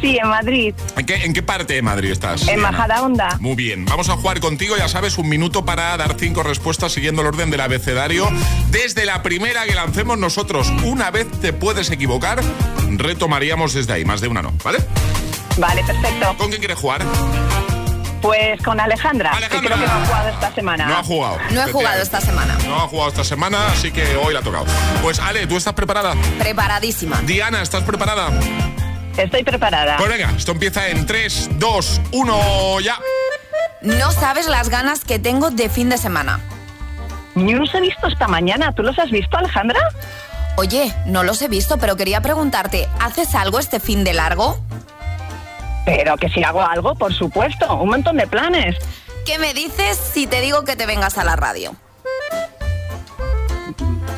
Sí, 0.00 0.16
en 0.16 0.28
Madrid, 0.28 0.74
¿En 0.96 1.06
qué, 1.06 1.16
en 1.24 1.32
qué 1.32 1.42
parte 1.42 1.74
de 1.74 1.82
Madrid 1.82 2.10
estás? 2.12 2.46
en? 2.46 2.60
Majadahonda. 2.60 3.36
Muy 3.40 3.56
bien, 3.56 3.84
vamos 3.84 4.08
a 4.08 4.12
jugar 4.16 4.38
contigo, 4.40 4.76
ya 4.76 4.88
sabes, 4.88 5.18
un 5.18 5.28
minuto 5.28 5.64
para 5.64 5.96
dar 5.96 6.14
cinco 6.18 6.42
respuestas 6.42 6.92
siguiendo 6.92 7.22
el 7.22 7.28
orden 7.28 7.50
del 7.50 7.60
abecedario. 7.60 8.28
Desde 8.70 9.04
la 9.06 9.22
primera 9.22 9.64
que 9.64 9.74
lancemos 9.74 10.16
nosotros, 10.18 10.68
una 10.84 11.10
vez 11.10 11.26
te 11.40 11.52
puedes 11.52 11.90
equivocar, 11.90 12.40
retomaríamos 12.96 13.74
desde 13.74 13.92
ahí, 13.94 14.04
más 14.04 14.20
de 14.20 14.28
una 14.28 14.42
no, 14.42 14.52
¿vale? 14.62 14.78
Vale, 15.56 15.82
perfecto. 15.84 16.34
¿Con 16.36 16.48
quién 16.48 16.60
quieres 16.60 16.78
jugar? 16.78 17.02
Pues 18.22 18.60
con 18.62 18.80
Alejandra, 18.80 19.30
Alejandra. 19.30 19.60
que 19.60 19.66
creo 19.66 19.78
que 19.78 19.86
no 19.86 19.92
ha 19.92 20.04
jugado 20.06 20.28
esta 20.28 20.54
semana. 20.54 20.86
No 20.86 20.96
ha 20.96 21.02
jugado. 21.04 21.38
No 21.52 21.62
he 21.66 21.72
jugado 21.72 22.02
esta 22.02 22.20
semana. 22.20 22.58
No 22.66 22.76
ha 22.76 22.88
jugado 22.88 23.08
esta 23.10 23.24
semana, 23.24 23.66
así 23.68 23.92
que 23.92 24.16
hoy 24.16 24.34
la 24.34 24.40
ha 24.40 24.42
tocado. 24.42 24.66
Pues 25.02 25.20
Ale, 25.20 25.46
¿tú 25.46 25.56
estás 25.56 25.74
preparada? 25.74 26.14
Preparadísima. 26.38 27.20
Diana, 27.22 27.62
¿estás 27.62 27.84
preparada? 27.84 28.30
Estoy 29.18 29.42
preparada. 29.42 29.96
Pues 29.96 30.08
venga, 30.08 30.30
esto 30.36 30.52
empieza 30.52 30.88
en 30.88 31.04
3, 31.04 31.50
2, 31.58 32.00
1, 32.12 32.80
ya. 32.80 32.98
No 33.82 34.12
sabes 34.12 34.46
las 34.46 34.68
ganas 34.68 35.04
que 35.04 35.18
tengo 35.18 35.50
de 35.50 35.68
fin 35.68 35.88
de 35.88 35.98
semana. 35.98 36.40
Ni 37.34 37.52
los 37.52 37.74
he 37.74 37.80
visto 37.80 38.06
esta 38.06 38.28
mañana. 38.28 38.72
¿Tú 38.72 38.82
los 38.82 38.98
has 38.98 39.10
visto, 39.10 39.36
Alejandra? 39.36 39.80
Oye, 40.56 40.94
no 41.06 41.24
los 41.24 41.42
he 41.42 41.48
visto, 41.48 41.78
pero 41.78 41.96
quería 41.96 42.20
preguntarte, 42.20 42.88
¿haces 43.00 43.34
algo 43.34 43.58
este 43.58 43.80
fin 43.80 44.04
de 44.04 44.12
largo? 44.12 44.60
Pero 45.84 46.16
que 46.16 46.28
si 46.28 46.44
hago 46.44 46.62
algo, 46.62 46.94
por 46.94 47.12
supuesto. 47.12 47.74
Un 47.74 47.90
montón 47.90 48.16
de 48.18 48.26
planes. 48.26 48.76
¿Qué 49.24 49.38
me 49.38 49.52
dices 49.52 49.98
si 49.98 50.26
te 50.26 50.40
digo 50.40 50.64
que 50.64 50.76
te 50.76 50.86
vengas 50.86 51.18
a 51.18 51.24
la 51.24 51.34
radio? 51.34 51.74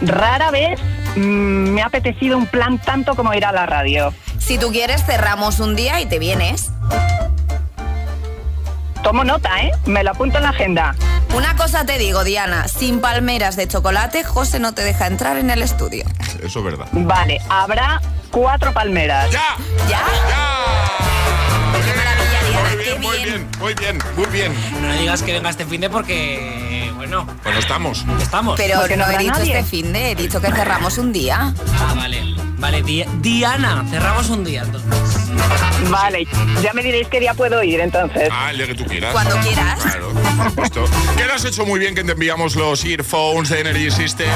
Rara 0.03 0.51
vez 0.51 0.81
mm, 1.17 1.71
me 1.71 1.83
ha 1.83 1.87
apetecido 1.87 2.37
un 2.37 2.47
plan 2.47 2.79
tanto 2.79 3.15
como 3.15 3.35
ir 3.35 3.45
a 3.45 3.53
la 3.53 3.67
radio. 3.67 4.13
Si 4.39 4.59
tú 4.59 4.71
quieres, 4.71 5.05
cerramos 5.05 5.61
un 5.61 5.77
día 5.77 6.01
y 6.01 6.07
te 6.07 6.19
vienes. 6.19 6.71
Tomo 9.03 9.25
nota, 9.25 9.63
¿eh? 9.63 9.73
Me 9.87 10.05
lo 10.05 10.11
apunto 10.11 10.39
en 10.39 10.45
la 10.45 10.51
agenda. 10.51 10.95
Una 11.35 11.57
cosa 11.57 11.87
te 11.87 11.97
digo, 11.97 12.25
Diana, 12.25 12.69
sin 12.69 13.01
palmeras 13.01 13.57
de 13.57 13.67
chocolate, 13.69 14.25
José 14.25 14.59
no 14.59 14.75
te 14.75 14.83
deja 14.83 15.07
entrar 15.07 15.39
en 15.39 15.51
el 15.51 15.63
estudio. 15.63 16.05
Eso 16.43 16.59
es 16.59 16.65
verdad. 16.65 16.87
Vale, 16.93 17.41
habrá 17.49 18.01
cuatro 18.31 18.73
palmeras. 18.73 19.31
¡Ya! 19.31 19.57
¿Ya? 19.89 20.05
¡Ya! 20.29 20.61
Bien, 22.99 23.03
muy 23.03 23.17
bien! 23.25 23.49
muy 23.59 23.75
bien, 23.75 23.99
muy 24.17 24.27
bien. 24.27 24.55
No 24.83 24.93
digas 25.01 25.23
que 25.23 25.33
venga 25.33 25.51
este 25.51 25.65
fin 25.67 25.81
de 25.81 25.91
porque. 25.91 26.91
Bueno, 26.97 27.27
Bueno, 27.43 27.59
estamos. 27.59 28.05
estamos. 28.21 28.57
Pero 28.57 28.79
Porque 28.81 28.97
no 28.97 29.07
no 29.07 29.13
he 29.13 29.19
dicho 29.19 29.33
nadie. 29.33 29.59
este 29.59 29.71
fin 29.71 29.93
de, 29.93 30.11
he 30.13 30.15
dicho 30.15 30.41
que 30.41 30.53
cerramos 30.53 30.99
un 30.99 31.13
día. 31.13 31.55
Ah, 31.79 31.95
vale. 31.97 32.23
Vale, 32.61 32.83
Di- 32.83 33.05
Diana, 33.21 33.85
cerramos 33.91 34.29
un 34.31 34.45
día 34.45 34.63
entonces. 34.63 34.91
Vale, 35.91 36.27
ya 36.63 36.73
me 36.75 36.83
diréis 36.83 37.09
qué 37.09 37.19
día 37.21 37.33
puedo 37.35 37.63
ir 37.63 37.81
entonces. 37.81 38.29
Ah, 38.31 38.51
el 38.51 38.59
día 38.59 38.67
que 38.67 38.75
tú 38.75 38.85
quieras. 38.85 39.13
Cuando 39.13 39.35
quieras. 39.39 39.81
Claro, 39.81 40.11
por 40.13 40.45
supuesto. 40.51 40.85
Que 41.17 41.25
lo 41.25 41.33
has 41.35 41.45
hecho 41.47 41.65
muy 41.65 41.81
bien 41.81 41.95
que 41.95 42.05
te 42.05 42.13
enviamos 42.13 42.57
los 42.57 42.85
earphones 42.85 43.49
de 43.49 43.61
Energy 43.61 43.91
System 43.91 44.29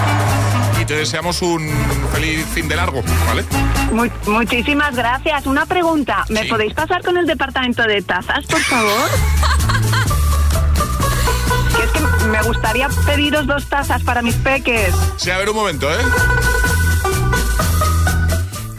y 0.80 0.84
te 0.87 0.96
deseamos 0.96 1.42
un 1.42 1.68
feliz 2.12 2.46
fin 2.54 2.66
de 2.66 2.76
largo, 2.76 3.02
¿vale? 3.26 3.44
Mu- 3.92 4.32
muchísimas 4.32 4.96
gracias. 4.96 5.44
Una 5.46 5.66
pregunta. 5.66 6.24
¿Me 6.30 6.44
Sí. 6.44 6.48
podéis 6.48 6.72
pasar 6.72 7.02
con 7.02 7.18
el 7.18 7.26
departamento 7.26 7.82
de 7.82 8.00
tazas, 8.02 8.46
por 8.46 8.60
favor? 8.60 9.10
que 11.76 11.82
es 11.84 11.90
que 11.90 12.00
me 12.28 12.40
gustaría 12.42 12.88
pediros 13.04 13.46
dos 13.46 13.66
tazas 13.68 14.02
para 14.02 14.22
mis 14.22 14.34
peques. 14.37 14.94
Sí, 15.18 15.30
a 15.30 15.37
ver 15.38 15.50
un 15.50 15.56
momento, 15.56 15.92
¿eh? 15.92 15.98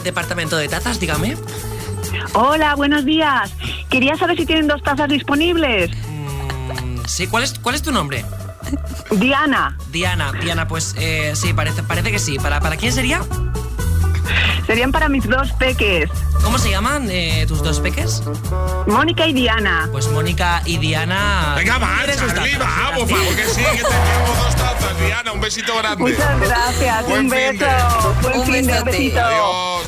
Departamento 0.10 0.56
de 0.56 0.68
tazas, 0.70 1.00
dígame. 1.00 1.36
Hola, 2.34 2.76
buenos 2.76 3.06
días. 3.06 3.52
Quería 3.90 4.16
saber 4.16 4.38
si 4.38 4.46
tienen 4.46 4.68
dos 4.68 4.82
tazas 4.84 5.10
disponibles. 5.10 5.90
Mm, 6.08 7.00
Sí, 7.08 7.26
¿cuál 7.28 7.44
es, 7.44 7.58
cuál 7.60 7.74
es 7.76 7.82
tu 7.82 7.92
nombre? 7.92 8.24
Diana, 9.12 9.78
Diana, 9.92 10.32
Diana, 10.42 10.68
pues 10.68 10.94
eh, 10.98 11.34
sí, 11.36 11.54
parece, 11.54 11.82
parece 11.84 12.12
que 12.12 12.20
sí. 12.20 12.38
¿Para, 12.38 12.60
¿Para 12.60 12.78
quién 12.78 12.94
sería? 12.94 13.22
serían 14.68 14.92
para 14.92 15.10
mis 15.10 15.28
dos 15.30 15.52
peques, 15.54 16.10
¿Cómo 16.44 16.58
se 16.60 16.70
llaman 16.72 17.08
eh, 17.12 17.46
tus 17.48 17.62
dos 17.64 17.80
peques? 17.80 18.22
Mónica 18.88 19.26
y 19.28 19.34
Diana. 19.34 19.88
Pues 19.92 20.08
Mónica 20.10 20.62
y 20.66 20.78
Diana. 20.78 21.54
Venga, 21.56 21.78
va, 21.80 21.98
¿Quieres 21.98 22.18
sus 22.18 22.34
Charlie, 22.34 22.54
tazas? 22.58 22.68
va, 22.70 22.96
por 22.96 23.08
favor, 23.10 23.36
que 23.36 23.46
sí, 23.46 23.62
que 23.62 23.84
te 23.84 23.96
enviamos 23.96 24.38
dos 24.38 24.56
tazas, 24.56 25.00
Diana, 25.00 25.32
un 25.32 25.42
besito 25.42 25.76
grande. 25.78 26.04
Muchas 26.04 26.40
gracias. 26.40 27.06
Buen 27.08 27.20
un 27.26 27.30
de- 27.30 27.52
beso. 27.52 28.16
Buen 28.22 28.40
Un 28.40 28.46
fin 28.46 28.54
de 28.54 28.60
un 28.62 28.68
besote. 28.68 28.92
besito. 28.92 29.20
Adiós. 29.20 29.88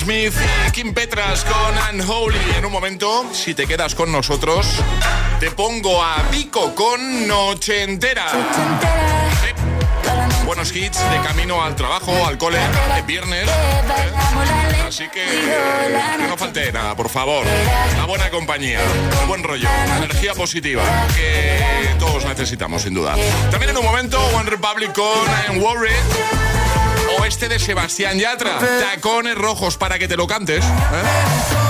Smith 0.00 0.32
y 0.66 0.70
Kim 0.70 0.94
Petras 0.94 1.44
con 1.44 2.00
Unholy. 2.00 2.38
En 2.56 2.64
un 2.64 2.72
momento, 2.72 3.26
si 3.34 3.54
te 3.54 3.66
quedas 3.66 3.94
con 3.94 4.10
nosotros, 4.10 4.66
te 5.38 5.50
pongo 5.50 6.02
a 6.02 6.22
Vico 6.30 6.74
con 6.74 7.28
Noche 7.28 7.82
Entera. 7.82 8.26
Buenos 10.46 10.74
hits 10.74 10.98
de 11.10 11.20
camino 11.20 11.62
al 11.62 11.76
trabajo, 11.76 12.12
al 12.24 12.38
cole, 12.38 12.58
de 12.94 13.02
viernes. 13.02 13.46
¿eh? 13.46 13.52
Así 14.88 15.04
que 15.08 15.24
que 16.18 16.26
no 16.28 16.36
falte 16.36 16.72
nada, 16.72 16.96
por 16.96 17.10
favor. 17.10 17.44
Una 17.94 18.06
buena 18.06 18.30
compañía, 18.30 18.80
un 19.22 19.28
buen 19.28 19.42
rollo, 19.42 19.68
energía 19.98 20.32
positiva 20.34 20.82
que 21.14 21.94
todos 21.98 22.24
necesitamos, 22.24 22.82
sin 22.82 22.94
duda. 22.94 23.16
También 23.50 23.70
en 23.70 23.76
un 23.76 23.84
momento, 23.84 24.18
One 24.34 24.48
Republic 24.48 24.92
con 24.94 25.28
I'm 25.46 25.62
Worried 25.62 26.49
este 27.30 27.48
de 27.48 27.60
Sebastián 27.60 28.18
Yatra. 28.18 28.58
Tacones 28.58 29.36
rojos 29.36 29.76
para 29.76 30.00
que 30.00 30.08
te 30.08 30.16
lo 30.16 30.26
cantes. 30.26 30.64
¿eh? 30.64 31.69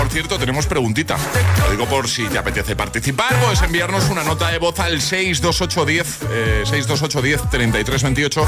Por 0.00 0.08
cierto, 0.08 0.38
tenemos 0.38 0.66
preguntita. 0.66 1.18
Lo 1.62 1.70
digo 1.70 1.84
por 1.84 2.08
si 2.08 2.26
te 2.26 2.38
apetece 2.38 2.74
participar, 2.74 3.38
puedes 3.38 3.60
enviarnos 3.60 4.08
una 4.08 4.24
nota 4.24 4.48
de 4.48 4.56
voz 4.56 4.80
al 4.80 5.02
62810 5.02 6.18
eh, 6.30 6.62
62810 6.64 7.50
3328 7.50 8.46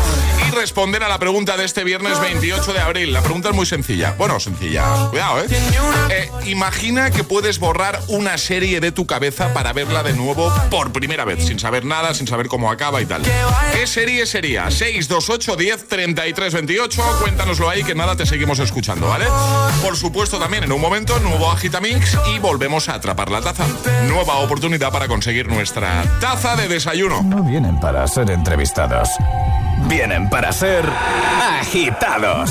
y 0.48 0.50
responder 0.52 1.02
a 1.02 1.08
la 1.08 1.18
pregunta 1.18 1.58
de 1.58 1.66
este 1.66 1.84
viernes 1.84 2.18
28 2.20 2.72
de 2.72 2.80
abril. 2.80 3.12
La 3.12 3.20
pregunta 3.20 3.50
es 3.50 3.54
muy 3.54 3.66
sencilla. 3.66 4.14
Bueno, 4.16 4.40
sencilla. 4.40 5.10
Cuidado, 5.10 5.42
¿eh? 5.42 5.46
eh 6.08 6.30
imagina 6.46 7.10
que 7.10 7.22
puedes 7.22 7.58
borrar 7.58 8.00
una 8.08 8.38
serie 8.38 8.80
de 8.80 8.90
tu 8.90 9.04
cabeza 9.04 9.52
para 9.52 9.74
verla 9.74 10.02
de 10.02 10.14
nuevo 10.14 10.50
por 10.70 10.90
primera 10.90 11.26
vez, 11.26 11.44
sin 11.44 11.58
saber 11.58 11.84
nada, 11.84 12.14
sin 12.14 12.26
saber 12.26 12.46
cómo 12.46 12.70
acaba 12.70 13.02
y 13.02 13.04
tal. 13.04 13.24
¿Qué 13.74 13.86
serie 13.86 14.24
sería? 14.24 14.70
628 14.70 15.56
10 15.56 15.86
33 15.86 16.54
28. 16.54 17.02
Cuéntanoslo 17.20 17.68
ahí 17.68 17.84
que 17.84 17.94
nada 17.94 18.16
te 18.16 18.24
seguimos 18.24 18.58
escuchando, 18.58 19.08
¿vale? 19.08 19.26
Por 19.82 19.98
supuesto, 19.98 20.38
también 20.38 20.64
en 20.64 20.72
un 20.72 20.80
momento, 20.80 21.20
nuevo 21.20 21.41
Agitamix 21.50 22.16
y 22.34 22.38
volvemos 22.38 22.88
a 22.88 22.94
atrapar 22.94 23.30
la 23.30 23.40
taza. 23.40 23.64
Nueva 24.08 24.36
oportunidad 24.36 24.92
para 24.92 25.08
conseguir 25.08 25.48
nuestra 25.48 26.02
taza 26.20 26.56
de 26.56 26.68
desayuno. 26.68 27.22
No 27.22 27.42
vienen 27.42 27.80
para 27.80 28.06
ser 28.06 28.30
entrevistados, 28.30 29.08
vienen 29.88 30.28
para 30.28 30.52
ser 30.52 30.84
agitados. 31.58 32.50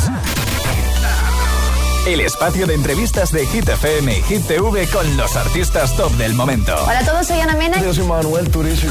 El 2.06 2.20
espacio 2.20 2.66
de 2.66 2.74
entrevistas 2.74 3.32
de 3.32 3.46
Hit 3.46 3.70
FM 3.70 4.18
y 4.18 4.22
Hit 4.24 4.48
TV 4.48 4.88
con 4.88 5.18
los 5.18 5.36
artistas 5.36 5.96
top 5.96 6.12
del 6.14 6.34
momento. 6.34 6.74
Hola 6.84 7.00
a 7.00 7.06
todos, 7.06 7.28
soy 7.28 7.40
Ana 7.40 7.56
Mena. 7.56 7.80
Yo 7.80 7.94
soy 7.94 8.08
Manuel 8.08 8.50
Turizo. 8.50 8.88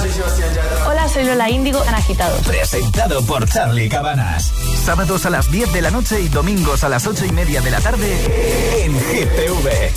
Hola, 0.86 1.08
soy 1.08 1.24
Lola 1.24 1.50
Índigo 1.50 1.82
en 1.82 1.92
Agitados. 1.92 2.46
Presentado 2.46 3.20
por 3.22 3.48
Charlie 3.48 3.88
Cabanas. 3.88 4.52
Sábados 4.84 5.26
a 5.26 5.30
las 5.30 5.50
10 5.50 5.72
de 5.72 5.82
la 5.82 5.90
noche 5.90 6.20
y 6.20 6.28
domingos 6.28 6.84
a 6.84 6.88
las 6.88 7.04
8 7.04 7.26
y 7.26 7.32
media 7.32 7.60
de 7.60 7.72
la 7.72 7.80
tarde 7.80 8.84
en 8.84 8.92
Hit 8.92 9.28
TV. 9.34 9.92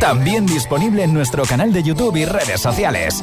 También 0.00 0.46
disponible 0.46 1.02
en 1.02 1.12
nuestro 1.12 1.44
canal 1.44 1.74
de 1.74 1.82
YouTube 1.82 2.16
y 2.16 2.24
redes 2.24 2.60
sociales. 2.60 3.22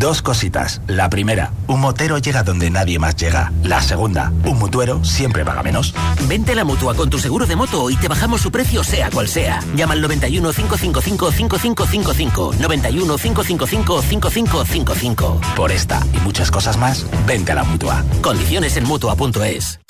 Dos 0.00 0.22
cositas. 0.22 0.80
La 0.86 1.10
primera, 1.10 1.52
un 1.66 1.78
motero 1.78 2.16
llega 2.16 2.42
donde 2.42 2.70
nadie 2.70 2.98
más 2.98 3.16
llega. 3.16 3.52
La 3.62 3.82
segunda, 3.82 4.32
un 4.46 4.58
mutuero 4.58 5.04
siempre 5.04 5.44
paga 5.44 5.62
menos. 5.62 5.94
Vente 6.26 6.52
a 6.52 6.54
la 6.54 6.64
mutua 6.64 6.94
con 6.94 7.10
tu 7.10 7.18
seguro 7.18 7.46
de 7.46 7.54
moto 7.54 7.90
y 7.90 7.96
te 7.96 8.08
bajamos 8.08 8.40
su 8.40 8.50
precio 8.50 8.82
sea 8.82 9.10
cual 9.10 9.28
sea. 9.28 9.60
Llama 9.74 9.92
al 9.92 10.00
91 10.00 10.54
555 10.54 11.32
5555. 11.32 12.54
91 12.58 13.18
555 13.18 14.00
5555. 14.00 15.40
Por 15.54 15.70
esta 15.70 16.00
y 16.14 16.20
muchas 16.20 16.50
cosas 16.50 16.78
más, 16.78 17.04
vente 17.26 17.52
a 17.52 17.56
la 17.56 17.64
mutua. 17.64 18.02
Condiciones 18.22 18.78
en 18.78 18.84
mutua.es. 18.84 19.80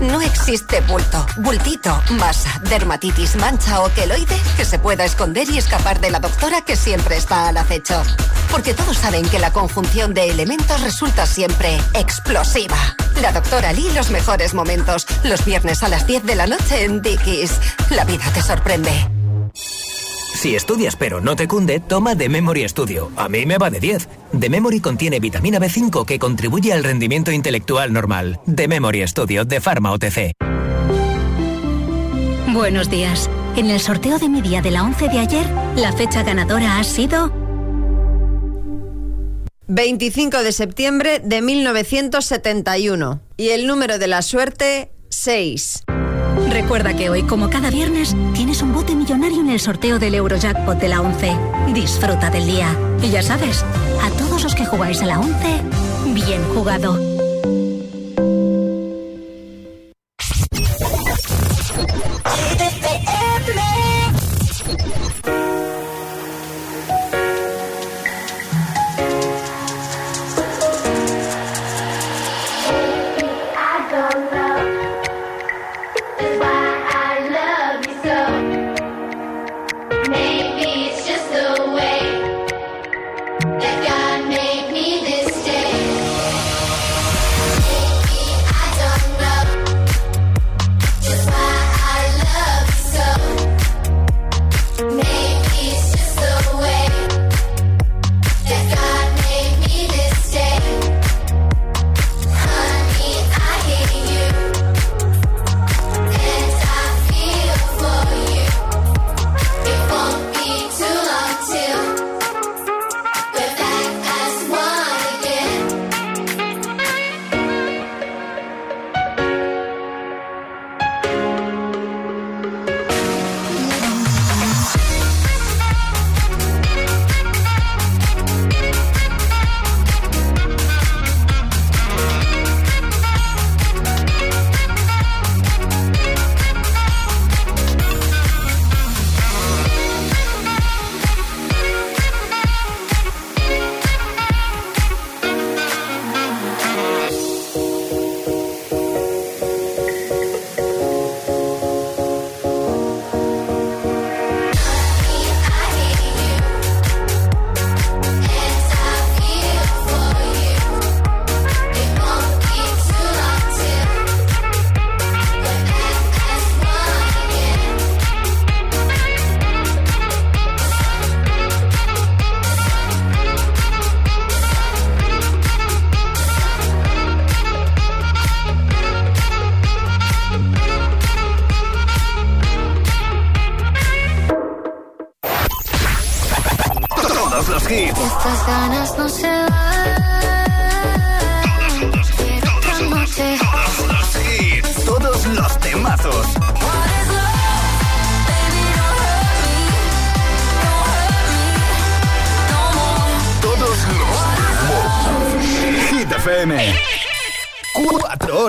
No 0.00 0.20
existe 0.20 0.80
bulto, 0.82 1.26
bultito, 1.38 2.00
masa, 2.12 2.60
dermatitis, 2.70 3.34
mancha 3.34 3.80
o 3.80 3.92
queloide 3.92 4.36
que 4.56 4.64
se 4.64 4.78
pueda 4.78 5.04
esconder 5.04 5.50
y 5.50 5.58
escapar 5.58 6.00
de 6.00 6.10
la 6.10 6.20
doctora 6.20 6.60
que 6.62 6.76
siempre 6.76 7.16
está 7.16 7.48
al 7.48 7.56
acecho. 7.56 8.00
Porque 8.48 8.74
todos 8.74 8.96
saben 8.96 9.28
que 9.28 9.40
la 9.40 9.52
conjunción 9.58 10.14
de 10.14 10.30
elementos 10.30 10.80
resulta 10.82 11.26
siempre 11.26 11.78
explosiva. 11.92 12.76
La 13.20 13.32
doctora 13.32 13.72
Lee, 13.72 13.88
los 13.92 14.12
mejores 14.12 14.54
momentos. 14.54 15.04
Los 15.24 15.44
viernes 15.44 15.82
a 15.82 15.88
las 15.88 16.06
10 16.06 16.22
de 16.22 16.36
la 16.36 16.46
noche 16.46 16.84
en 16.84 17.02
Dickies. 17.02 17.58
La 17.90 18.04
vida 18.04 18.22
te 18.32 18.40
sorprende. 18.40 18.92
Si 19.52 20.54
estudias 20.54 20.94
pero 20.94 21.20
no 21.20 21.34
te 21.34 21.48
cunde, 21.48 21.80
toma 21.80 22.14
The 22.14 22.28
Memory 22.28 22.68
Studio. 22.68 23.10
A 23.16 23.28
mí 23.28 23.46
me 23.46 23.58
va 23.58 23.68
de 23.68 23.80
10. 23.80 24.08
The 24.38 24.48
Memory 24.48 24.78
contiene 24.78 25.18
vitamina 25.18 25.58
B5 25.58 26.04
que 26.04 26.20
contribuye 26.20 26.72
al 26.72 26.84
rendimiento 26.84 27.32
intelectual 27.32 27.92
normal. 27.92 28.38
The 28.54 28.68
Memory 28.68 29.08
Studio 29.08 29.44
de 29.44 29.60
Pharma 29.60 29.90
OTC. 29.90 30.34
Buenos 32.52 32.88
días. 32.88 33.28
En 33.56 33.70
el 33.70 33.80
sorteo 33.80 34.20
de 34.20 34.28
mi 34.28 34.40
día 34.40 34.62
de 34.62 34.70
la 34.70 34.84
11 34.84 35.08
de 35.08 35.18
ayer, 35.18 35.46
la 35.74 35.92
fecha 35.92 36.22
ganadora 36.22 36.78
ha 36.78 36.84
sido 36.84 37.47
25 39.68 40.42
de 40.42 40.52
septiembre 40.52 41.20
de 41.22 41.42
1971. 41.42 43.20
Y 43.36 43.50
el 43.50 43.66
número 43.66 43.98
de 43.98 44.06
la 44.06 44.22
suerte, 44.22 44.90
6. 45.10 45.84
Recuerda 46.48 46.96
que 46.96 47.10
hoy, 47.10 47.24
como 47.24 47.50
cada 47.50 47.70
viernes, 47.70 48.16
tienes 48.34 48.62
un 48.62 48.72
bote 48.72 48.94
millonario 48.94 49.40
en 49.40 49.50
el 49.50 49.60
sorteo 49.60 49.98
del 49.98 50.14
Eurojackpot 50.14 50.78
de 50.78 50.88
la 50.88 51.02
11. 51.02 51.36
Disfruta 51.74 52.30
del 52.30 52.46
día. 52.46 52.74
Y 53.02 53.10
ya 53.10 53.22
sabes, 53.22 53.62
a 54.02 54.10
todos 54.16 54.42
los 54.42 54.54
que 54.54 54.64
jugáis 54.64 55.02
a 55.02 55.06
la 55.06 55.20
11, 55.20 55.34
bien 56.14 56.42
jugado. 56.54 56.98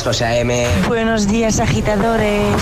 días, 0.00 0.02
José 0.02 0.40
M. 0.40 0.66
Buenos 0.88 1.26
días, 1.26 1.60
agitadores. 1.60 2.54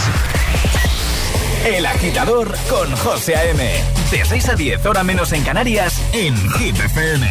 El 1.67 1.87
agitador 1.87 2.55
con 2.69 2.95
José 2.97 3.37
A.M. 3.37 3.85
De 4.11 4.25
6 4.25 4.49
a 4.49 4.55
10, 4.55 4.87
hora 4.87 5.05
menos 5.05 5.33
en 5.33 5.43
Canarias, 5.43 6.01
en 6.13 6.35
Hit 6.53 6.77
FM. 6.79 7.27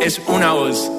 es 0.00 0.20
una 0.26 0.52
voz. 0.52 0.90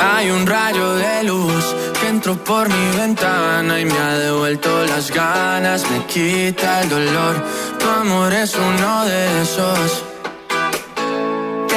Hay 0.00 0.30
un 0.30 0.46
rayo 0.46 0.94
de 0.94 1.24
luz 1.24 1.74
que 2.00 2.08
entró 2.08 2.36
por 2.36 2.68
mi 2.68 2.96
ventana 2.96 3.80
y 3.80 3.84
me 3.84 3.98
ha 3.98 4.18
devuelto 4.18 4.86
las 4.86 5.10
ganas, 5.10 5.84
me 5.90 6.04
quita 6.06 6.82
el 6.82 6.88
dolor. 6.88 7.44
Tu 7.78 7.88
amor 7.88 8.32
es 8.32 8.54
uno 8.54 9.04
de 9.04 9.42
esos 9.42 10.13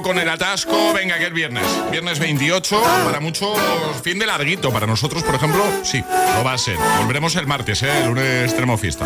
con 0.00 0.18
el 0.18 0.28
atasco. 0.28 0.92
Venga, 0.94 1.18
que 1.18 1.26
es 1.26 1.32
viernes. 1.32 1.66
Viernes 1.90 2.18
28, 2.18 2.82
para 3.04 3.20
muchos 3.20 3.58
fin 4.02 4.18
de 4.18 4.26
larguito. 4.26 4.72
Para 4.72 4.86
nosotros, 4.86 5.22
por 5.22 5.34
ejemplo, 5.34 5.62
sí, 5.82 6.02
lo 6.36 6.44
va 6.44 6.54
a 6.54 6.58
ser. 6.58 6.76
Volveremos 6.98 7.36
el 7.36 7.46
martes, 7.46 7.82
¿eh? 7.82 7.90
el 7.98 8.06
lunes 8.06 8.54
tenemos 8.54 8.80
fiesta. 8.80 9.04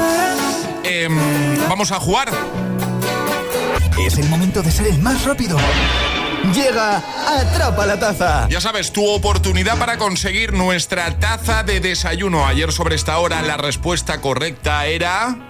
Em, 0.84 1.66
Vamos 1.68 1.90
a 1.90 1.98
jugar. 1.98 2.30
Es 3.98 4.18
el 4.18 4.28
momento 4.28 4.62
de 4.62 4.70
ser 4.70 4.86
el 4.86 4.98
más 4.98 5.24
rápido. 5.24 5.58
Llega 6.54 7.02
Atrapa 7.26 7.86
la 7.86 7.98
Taza. 7.98 8.48
Ya 8.48 8.60
sabes, 8.60 8.92
tu 8.92 9.04
oportunidad 9.04 9.78
para 9.78 9.98
conseguir 9.98 10.52
nuestra 10.52 11.18
taza 11.18 11.64
de 11.64 11.80
desayuno. 11.80 12.46
Ayer 12.46 12.70
sobre 12.72 12.94
esta 12.94 13.18
hora 13.18 13.42
la 13.42 13.56
respuesta 13.56 14.20
correcta 14.20 14.86
era... 14.86 15.45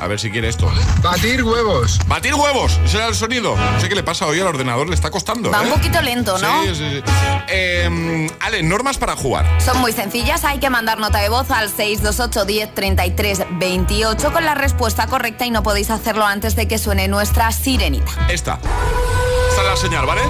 A 0.00 0.06
ver 0.06 0.20
si 0.20 0.30
quiere 0.30 0.48
esto. 0.48 0.70
Batir 1.02 1.42
huevos. 1.42 1.98
Batir 2.06 2.34
huevos. 2.34 2.78
Ese 2.84 2.98
era 2.98 3.08
el 3.08 3.14
sonido. 3.14 3.56
No 3.56 3.80
sé 3.80 3.88
qué 3.88 3.94
le 3.94 4.02
pasa 4.02 4.26
hoy 4.26 4.40
al 4.40 4.46
ordenador, 4.46 4.88
le 4.88 4.94
está 4.94 5.10
costando. 5.10 5.50
Va 5.50 5.60
un 5.62 5.68
¿eh? 5.68 5.72
poquito 5.72 6.00
lento, 6.00 6.38
¿no? 6.38 6.62
Sí, 6.64 6.74
sí, 6.74 6.90
sí. 6.90 7.02
Eh, 7.48 8.28
Ale, 8.40 8.62
normas 8.62 8.98
para 8.98 9.16
jugar. 9.16 9.46
Son 9.60 9.78
muy 9.78 9.92
sencillas, 9.92 10.44
hay 10.44 10.58
que 10.58 10.70
mandar 10.70 10.98
nota 10.98 11.18
de 11.18 11.28
voz 11.28 11.50
al 11.50 11.68
628 11.68 12.44
10 12.44 12.74
33 12.74 13.42
28 13.50 14.32
con 14.32 14.44
la 14.44 14.54
respuesta 14.54 15.06
correcta 15.06 15.46
y 15.46 15.50
no 15.50 15.62
podéis 15.62 15.90
hacerlo 15.90 16.24
antes 16.24 16.56
de 16.56 16.68
que 16.68 16.78
suene 16.78 17.08
nuestra 17.08 17.50
sirenita. 17.52 18.12
Esta. 18.28 18.58
Esta 19.50 19.62
es 19.62 19.68
la 19.68 19.76
señal, 19.76 20.06
¿vale? 20.06 20.22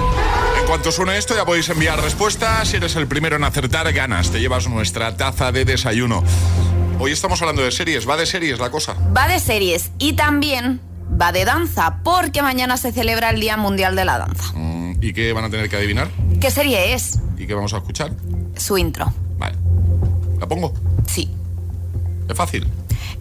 En 0.59 0.65
cuanto 0.65 0.91
suene 0.91 1.17
esto 1.17 1.35
ya 1.35 1.45
podéis 1.45 1.69
enviar 1.69 2.01
respuestas. 2.01 2.67
Si 2.69 2.77
eres 2.77 2.95
el 2.95 3.07
primero 3.07 3.35
en 3.35 3.43
acertar, 3.43 3.91
ganas. 3.93 4.31
Te 4.31 4.39
llevas 4.39 4.67
nuestra 4.67 5.15
taza 5.15 5.51
de 5.51 5.65
desayuno. 5.65 6.23
Hoy 7.01 7.13
estamos 7.13 7.41
hablando 7.41 7.61
de 7.61 7.71
series. 7.71 8.07
¿Va 8.07 8.17
de 8.17 8.25
series 8.25 8.59
la 8.59 8.69
cosa? 8.69 8.93
Va 9.15 9.29
de 9.29 9.39
series 9.39 9.91
y 9.99 10.13
también 10.13 10.81
va 11.19 11.31
de 11.31 11.45
danza, 11.45 12.01
porque 12.03 12.41
mañana 12.41 12.75
se 12.75 12.91
celebra 12.91 13.29
el 13.29 13.39
Día 13.39 13.55
Mundial 13.55 13.95
de 13.95 14.03
la 14.03 14.17
Danza. 14.17 14.51
Mm, 14.53 14.97
¿Y 15.01 15.13
qué 15.13 15.31
van 15.31 15.45
a 15.45 15.49
tener 15.49 15.69
que 15.69 15.77
adivinar? 15.77 16.09
¿Qué 16.41 16.51
serie 16.51 16.93
es? 16.93 17.19
¿Y 17.37 17.47
qué 17.47 17.53
vamos 17.53 17.73
a 17.73 17.77
escuchar? 17.77 18.11
Su 18.57 18.77
intro. 18.77 19.13
¿La 20.39 20.47
pongo? 20.47 20.73
Sí. 21.07 21.29
¿Es 22.27 22.35
fácil? 22.35 22.67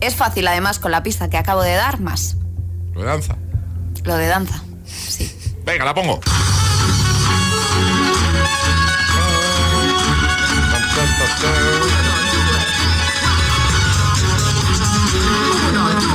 Es 0.00 0.16
fácil, 0.16 0.46
además, 0.48 0.80
con 0.80 0.90
la 0.90 1.04
pista 1.04 1.30
que 1.30 1.36
acabo 1.36 1.62
de 1.62 1.74
dar, 1.74 2.00
más. 2.00 2.36
¿Lo 2.94 3.00
de 3.00 3.06
danza? 3.06 3.36
Lo 4.04 4.16
de 4.16 4.26
danza. 4.26 4.62
Venga, 5.64 5.84
la 5.84 5.94
pongo. 5.94 6.20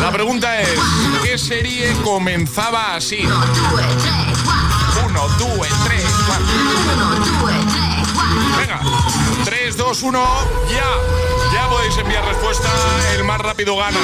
La 0.04 0.12
pregunta 0.12 0.60
es, 0.60 0.78
¿qué 1.24 1.38
serie 1.38 1.94
comenzaba 2.04 2.96
así? 2.96 3.20
Uno, 5.06 5.28
dos, 5.40 5.68
tres, 5.86 6.04
cuatro. 6.28 6.46
Venga, 8.60 8.82
3, 9.46 9.78
2, 9.78 10.04
1, 10.04 10.28
ya. 10.74 10.84
Ya 11.54 11.70
podéis 11.70 11.98
enviar 12.00 12.26
respuesta, 12.26 12.70
el 13.16 13.24
más 13.24 13.40
rápido 13.40 13.78
gana. 13.78 13.98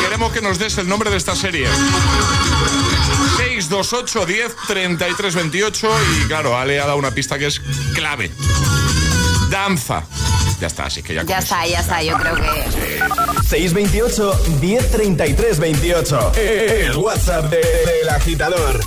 Queremos 0.00 0.32
que 0.32 0.40
nos 0.40 0.60
des 0.60 0.78
el 0.78 0.88
nombre 0.88 1.10
de 1.10 1.16
esta 1.16 1.34
serie. 1.34 1.66
628 3.36 4.26
10 4.26 4.56
33 4.68 5.34
28 5.34 5.90
y 6.22 6.28
claro, 6.28 6.56
Ale 6.56 6.80
ha 6.80 6.86
dado 6.86 6.98
una 6.98 7.10
pista 7.10 7.36
que 7.36 7.46
es 7.46 7.60
clave. 7.94 8.30
Danza. 9.50 10.04
Ya 10.60 10.68
está, 10.68 10.84
así 10.86 11.02
que 11.02 11.14
ya. 11.14 11.24
Ya 11.24 11.38
está, 11.38 11.66
ya 11.66 11.80
está, 11.80 12.00
yo 12.00 12.16
creo 12.16 12.36
que... 12.36 12.83
628 13.54 14.36
1033 14.60 15.60
28. 15.60 16.32
El 16.34 16.96
WhatsApp 16.96 17.44
del 17.50 18.08
agitador. 18.08 18.80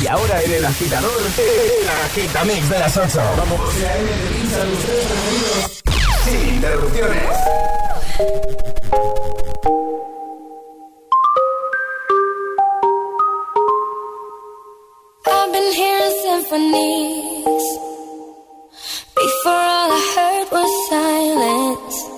Y 0.00 0.06
ahora 0.06 0.40
en 0.40 0.52
el 0.52 0.64
agitador, 0.64 1.20
el 1.36 1.88
agitamix 2.06 2.70
de 2.70 2.78
las 2.78 2.96
8. 2.96 3.20
Vamos. 3.36 3.60
Sin 6.24 6.54
interrupciones. 6.54 7.22
I've 15.26 15.52
been 15.52 15.72
hearing 15.72 16.12
symphonies. 16.22 17.64
Before 19.16 19.52
all 19.52 19.90
I 19.90 20.12
heard 20.14 20.52
was 20.52 20.88
silence. 20.88 22.17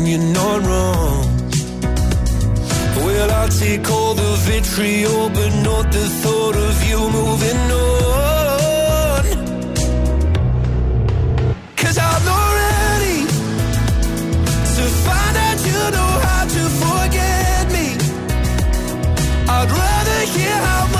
And 0.00 0.08
you're 0.08 0.32
not 0.32 0.62
wrong. 0.62 1.26
Well, 3.04 3.30
I'll 3.30 3.48
take 3.50 3.90
all 3.90 4.14
the 4.14 4.32
vitriol, 4.48 5.28
but 5.28 5.50
not 5.62 5.92
the 5.92 6.06
thought 6.22 6.56
of 6.56 6.74
you 6.88 6.98
moving 7.18 7.60
on. 7.70 9.24
Cause 11.76 11.98
I'm 11.98 12.24
not 12.24 12.50
ready 12.64 13.18
to 14.76 14.84
find 15.04 15.36
out 15.46 15.58
you 15.68 15.80
know 15.96 16.12
how 16.28 16.44
to 16.56 16.62
forget 16.82 17.64
me. 17.76 17.88
I'd 19.54 19.70
rather 19.70 20.20
hear 20.34 20.56
how 20.68 20.86
much 20.94 20.99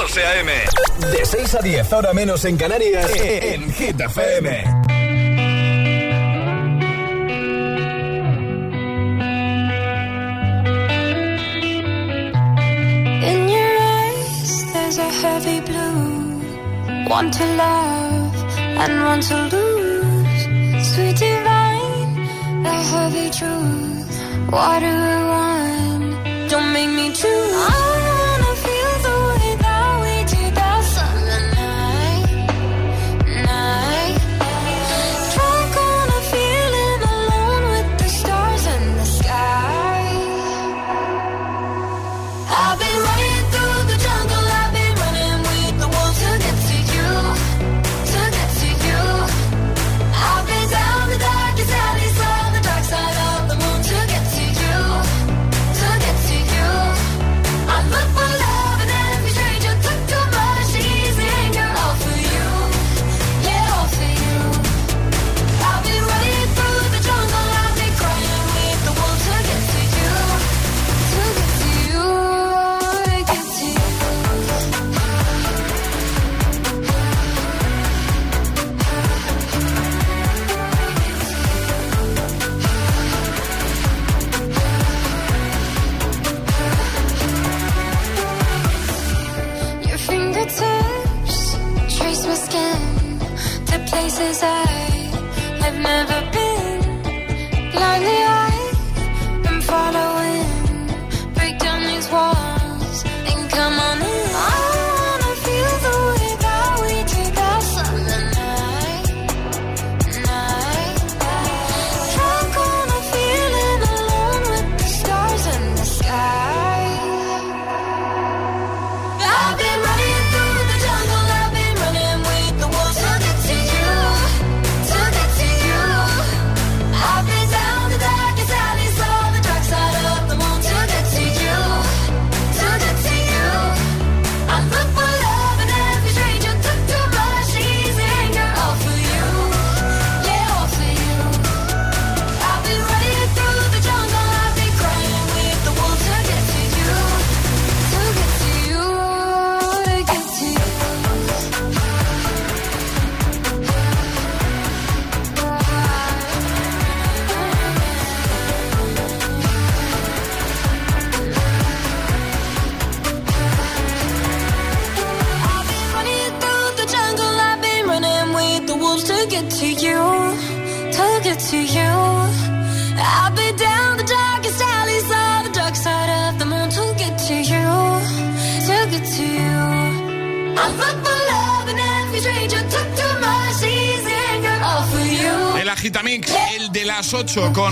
José 0.00 0.24
A.M. 0.24 0.50
De 1.12 1.26
6 1.26 1.54
a 1.56 1.58
10, 1.58 1.92
ahora 1.92 2.14
menos 2.14 2.42
en 2.46 2.56
Canarias, 2.56 3.10
en 3.14 3.70
Hit 3.70 4.00
FM. 4.00 4.64
In 13.30 13.48
your 13.50 13.76
eyes, 13.78 14.72
there's 14.72 14.98
a 14.98 15.10
heavy 15.22 15.60
blue. 15.60 16.40
One 17.06 17.30
to 17.30 17.44
love 17.56 18.34
and 18.78 19.04
one 19.04 19.20
to 19.20 19.36
lose. 19.54 20.94
Sweet 20.94 21.16
divine, 21.18 22.62
the 22.62 22.72
heavy 22.90 23.30
truth. 23.30 24.50
What 24.50 24.80
do 24.80 24.86
Water 24.86 25.26
one, 25.28 26.48
don't 26.48 26.72
make 26.72 26.88
me 26.88 27.12
choose. 27.12 27.89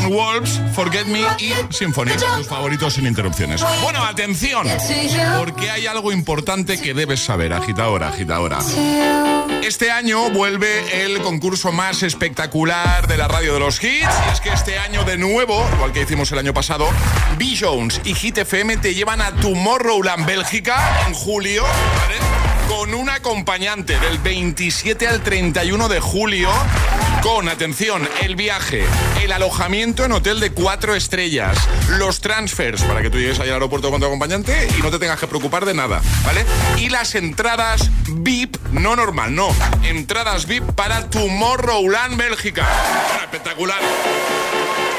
8 0.09 0.11
con 0.11 0.13
Wolves, 0.13 0.61
Forget 0.75 1.07
Me 1.07 1.21
y 1.39 1.53
Symphony, 1.71 2.13
tus 2.37 2.47
favoritos 2.47 2.95
sin 2.95 3.07
interrupciones. 3.07 3.63
Bueno, 3.83 4.03
atención, 4.05 4.67
porque 5.39 5.71
hay 5.71 5.87
algo 5.87 6.13
importante 6.13 6.81
que 6.81 6.95
debes 6.95 7.21
saber, 7.21 7.53
agitadora, 7.53 8.09
agitadora. 8.09 8.59
Este 9.63 9.91
año 9.91 10.31
vuelve 10.31 11.05
el 11.05 11.21
concurso 11.21 11.73
más 11.73 12.03
espectacular 12.03 13.07
de 13.07 13.17
la 13.17 13.29
radio 13.29 13.55
de 13.55 13.61
los 13.61 13.83
hits. 13.83 14.09
Y 14.29 14.33
es 14.33 14.41
que 14.41 14.51
este 14.51 14.79
año 14.79 15.05
de 15.05 15.19
nuevo, 15.19 15.67
igual 15.75 15.93
que 15.93 16.03
hicimos 16.03 16.31
el 16.33 16.39
año 16.39 16.55
pasado, 16.55 16.89
B. 17.39 17.57
Jones 17.59 18.01
y 18.05 18.15
Hit 18.15 18.39
FM 18.39 18.79
te 18.79 18.95
llevan 18.95 19.21
a 19.21 19.33
Tomorrowland, 19.33 20.27
Bélgica, 20.27 21.05
en 21.07 21.15
julio, 21.15 21.65
Con 22.69 22.95
un 22.95 23.09
acompañante 23.09 23.99
del 23.99 24.19
27 24.19 25.09
al 25.09 25.23
31 25.23 25.89
de 25.89 26.01
julio 26.01 26.51
con, 27.29 27.49
atención, 27.49 28.09
el 28.23 28.37
viaje, 28.37 28.85
el 29.23 29.33
alojamiento 29.33 30.03
en 30.03 30.13
hotel 30.13 30.41
de 30.41 30.51
cuatro 30.51 30.95
estrellas, 30.95 31.59
los 31.99 32.21
transfers 32.23 32.83
para 32.85 33.03
que 33.03 33.11
tú 33.11 33.19
llegues 33.19 33.39
ahí 33.39 33.49
al 33.49 33.55
aeropuerto 33.55 33.91
con 33.91 34.01
tu 34.01 34.07
acompañante 34.07 34.67
y 34.79 34.81
no 34.81 34.91
te 34.91 34.99
tengas 34.99 35.21
que 35.21 35.27
preocupar 35.27 35.67
de 35.67 35.75
nada, 35.75 36.01
¿vale? 36.25 36.47
Y 36.79 36.89
las 36.89 37.15
entradas 37.15 37.91
VIP, 38.09 38.57
no 38.73 38.97
normal, 38.97 39.35
no, 39.35 39.55
entradas 39.85 40.47
VIP 40.47 40.65
para 40.73 41.11
Tomorrowland 41.11 42.17
Bélgica. 42.17 42.67
espectacular. 43.25 43.81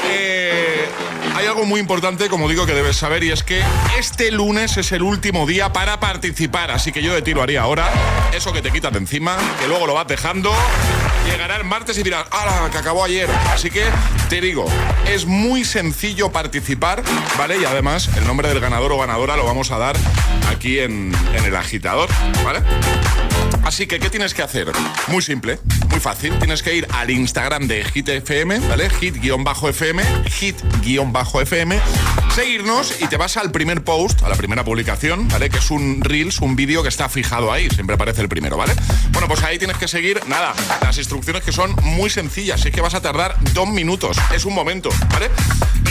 Eh, 0.08 0.86
hay 1.34 1.46
algo 1.46 1.64
muy 1.64 1.80
importante, 1.80 2.28
como 2.28 2.48
digo, 2.48 2.64
que 2.64 2.74
debes 2.74 2.96
saber 2.96 3.24
y 3.24 3.32
es 3.32 3.42
que 3.42 3.60
este 3.98 4.30
lunes 4.30 4.76
es 4.76 4.92
el 4.92 5.02
último 5.02 5.46
día 5.46 5.72
para 5.72 5.98
participar. 5.98 6.70
Así 6.70 6.92
que 6.92 7.02
yo 7.02 7.12
de 7.12 7.22
ti 7.22 7.34
lo 7.34 7.42
haría 7.42 7.62
ahora. 7.62 7.88
Eso 8.32 8.52
que 8.52 8.62
te 8.62 8.70
quitas 8.70 8.92
de 8.92 8.98
encima, 8.98 9.36
que 9.60 9.66
luego 9.66 9.86
lo 9.88 9.94
vas 9.94 10.06
dejando. 10.06 10.54
Llegará 11.30 11.56
el 11.56 11.64
martes 11.64 11.96
y 11.96 12.02
dirás, 12.02 12.26
¡ah, 12.32 12.68
que 12.72 12.78
acabó 12.78 13.04
ayer! 13.04 13.28
Así 13.52 13.70
que 13.70 13.84
te 14.28 14.40
digo, 14.40 14.66
es 15.06 15.26
muy 15.26 15.64
sencillo 15.64 16.32
participar, 16.32 17.02
¿vale? 17.38 17.58
Y 17.58 17.64
además, 17.64 18.10
el 18.16 18.26
nombre 18.26 18.48
del 18.48 18.60
ganador 18.60 18.92
o 18.92 18.98
ganadora 18.98 19.36
lo 19.36 19.44
vamos 19.44 19.70
a 19.70 19.78
dar 19.78 19.96
aquí 20.50 20.80
en, 20.80 21.14
en 21.34 21.44
el 21.44 21.54
agitador, 21.54 22.08
¿vale? 22.44 22.60
Así 23.64 23.86
que, 23.86 24.00
¿qué 24.00 24.10
tienes 24.10 24.34
que 24.34 24.42
hacer? 24.42 24.72
Muy 25.08 25.22
simple, 25.22 25.60
muy 25.90 26.00
fácil. 26.00 26.36
Tienes 26.38 26.62
que 26.62 26.74
ir 26.74 26.88
al 26.92 27.10
Instagram 27.10 27.66
de 27.68 27.84
HitFM, 27.84 28.58
¿vale? 28.68 28.90
Hit-FM, 28.90 30.02
Hit-FM, 30.28 31.80
seguirnos 32.34 33.00
y 33.00 33.06
te 33.06 33.16
vas 33.16 33.36
al 33.36 33.50
primer 33.50 33.84
post, 33.84 34.22
a 34.22 34.28
la 34.28 34.34
primera 34.34 34.64
publicación, 34.64 35.28
¿vale? 35.28 35.50
Que 35.50 35.58
es 35.58 35.70
un 35.70 36.00
Reels, 36.02 36.40
un 36.40 36.56
vídeo 36.56 36.82
que 36.82 36.88
está 36.88 37.08
fijado 37.08 37.52
ahí, 37.52 37.68
siempre 37.70 37.94
aparece 37.94 38.22
el 38.22 38.28
primero, 38.28 38.56
¿vale? 38.56 38.74
Bueno, 39.10 39.28
pues 39.28 39.42
ahí 39.42 39.58
tienes 39.58 39.76
que 39.76 39.88
seguir, 39.88 40.20
nada, 40.26 40.54
las 40.82 40.98
instrucciones 40.98 41.42
que 41.42 41.52
son 41.52 41.74
muy 41.82 42.10
sencillas, 42.10 42.64
es 42.64 42.72
que 42.72 42.80
vas 42.80 42.94
a 42.94 43.02
tardar 43.02 43.36
dos 43.52 43.68
minutos, 43.68 44.16
es 44.34 44.44
un 44.44 44.54
momento, 44.54 44.90
¿vale? 45.12 45.30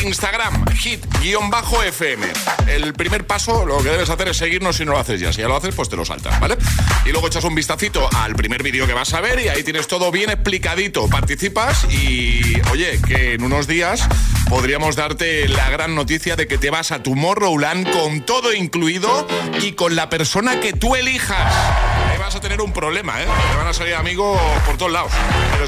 Instagram, 0.03 0.65
hit-fm. 0.75 2.25
El 2.67 2.93
primer 2.93 3.27
paso, 3.27 3.65
lo 3.65 3.77
que 3.79 3.89
debes 3.89 4.09
hacer 4.09 4.29
es 4.29 4.37
seguirnos 4.37 4.77
si 4.77 4.85
no 4.85 4.93
lo 4.93 4.99
haces 4.99 5.19
ya. 5.19 5.33
Si 5.33 5.41
ya 5.41 5.47
lo 5.47 5.57
haces, 5.57 5.75
pues 5.75 5.89
te 5.89 5.95
lo 5.95 6.05
saltas, 6.05 6.39
¿vale? 6.39 6.57
Y 7.05 7.11
luego 7.11 7.27
echas 7.27 7.43
un 7.43 7.53
vistacito 7.59 8.07
al 8.15 8.35
primer 8.35 8.63
vídeo 8.63 8.87
que 8.87 8.93
vas 8.93 9.13
a 9.13 9.19
ver 9.19 9.37
y 9.41 9.49
ahí 9.49 9.63
tienes 9.63 9.85
todo 9.85 10.13
bien 10.13 10.29
explicadito. 10.29 11.09
Participas 11.09 11.83
y, 11.91 12.53
oye, 12.71 13.01
que 13.05 13.33
en 13.33 13.43
unos 13.43 13.67
días 13.67 14.07
podríamos 14.47 14.95
darte 14.95 15.45
la 15.49 15.69
gran 15.69 15.93
noticia 15.93 16.37
de 16.37 16.47
que 16.47 16.57
te 16.57 16.69
vas 16.69 16.93
a 16.93 17.03
tu 17.03 17.09
Tomorrowland 17.09 17.91
con 17.91 18.21
todo 18.21 18.53
incluido 18.53 19.27
y 19.61 19.73
con 19.73 19.97
la 19.97 20.07
persona 20.09 20.61
que 20.61 20.71
tú 20.71 20.95
elijas. 20.95 22.08
Vas 22.19 22.35
a 22.35 22.41
tener 22.41 22.61
un 22.61 22.73
problema, 22.73 23.21
¿eh? 23.21 23.25
Te 23.25 23.57
van 23.57 23.67
a 23.67 23.73
salir 23.73 23.95
amigos 23.95 24.39
por 24.65 24.77
todos 24.77 24.91
lados. 24.91 25.11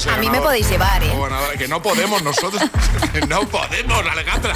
a 0.06 0.16
mí 0.18 0.28
me 0.28 0.38
podéis 0.40 0.68
llevar, 0.68 1.02
¿eh? 1.02 1.10
que 1.58 1.66
no 1.66 1.82
podemos 1.82 2.22
nosotros. 2.22 2.62
no 3.28 3.48
podemos, 3.48 4.06
Alejandra. 4.06 4.52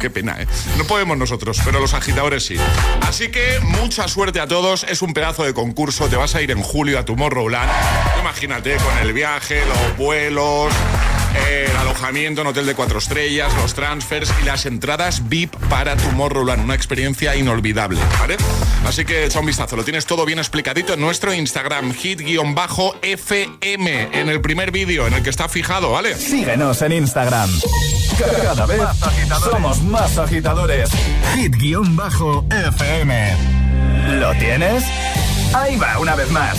Qué 0.00 0.08
pena, 0.08 0.36
¿eh? 0.40 0.46
No 0.78 0.84
podemos 0.84 1.18
nosotros, 1.18 1.60
pero 1.64 1.80
los 1.80 1.92
agitadores 1.92 2.46
sí. 2.46 2.56
Así 3.02 3.30
que 3.30 3.60
mucha 3.60 4.08
suerte 4.08 4.40
a 4.40 4.48
todos. 4.48 4.84
Es 4.84 5.02
un 5.02 5.12
pedazo 5.12 5.44
de 5.44 5.52
concurso. 5.52 6.08
Te 6.08 6.16
vas 6.16 6.34
a 6.34 6.40
ir 6.40 6.50
en 6.50 6.62
julio 6.62 6.98
a 6.98 7.04
tu 7.04 7.14
Tomorrowland. 7.14 7.70
Imagínate 8.20 8.76
con 8.76 8.98
el 8.98 9.12
viaje, 9.12 9.62
los 9.66 9.96
vuelos 9.98 10.72
el 11.48 11.76
alojamiento 11.76 12.40
en 12.42 12.46
hotel 12.46 12.66
de 12.66 12.74
cuatro 12.74 12.98
estrellas, 12.98 13.52
los 13.60 13.74
transfers 13.74 14.32
y 14.42 14.44
las 14.44 14.66
entradas 14.66 15.28
VIP 15.28 15.54
para 15.68 15.96
Tomorrowland. 15.96 16.64
Una 16.64 16.74
experiencia 16.74 17.36
inolvidable, 17.36 18.00
¿vale? 18.18 18.36
Así 18.86 19.04
que 19.04 19.24
echa 19.24 19.40
un 19.40 19.46
vistazo. 19.46 19.76
Lo 19.76 19.84
tienes 19.84 20.06
todo 20.06 20.24
bien 20.24 20.38
explicadito 20.38 20.94
en 20.94 21.00
nuestro 21.00 21.32
Instagram, 21.34 21.92
hit-fm, 21.92 22.28
en 24.12 24.28
el 24.28 24.40
primer 24.40 24.70
vídeo 24.70 25.06
en 25.06 25.14
el 25.14 25.22
que 25.22 25.30
está 25.30 25.48
fijado, 25.48 25.92
¿vale? 25.92 26.14
Síguenos 26.16 26.82
en 26.82 26.92
Instagram. 26.92 27.50
Cada 28.42 28.66
vez 28.66 28.80
somos 29.42 29.82
más 29.82 30.18
agitadores. 30.18 30.90
Hit-fm. 31.36 32.48
¿Lo 34.18 34.34
tienes? 34.34 34.84
Ahí 35.54 35.76
va, 35.76 35.98
una 35.98 36.14
vez 36.14 36.30
más. 36.30 36.58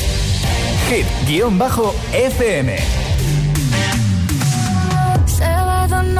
Hit-fm. 0.89 2.77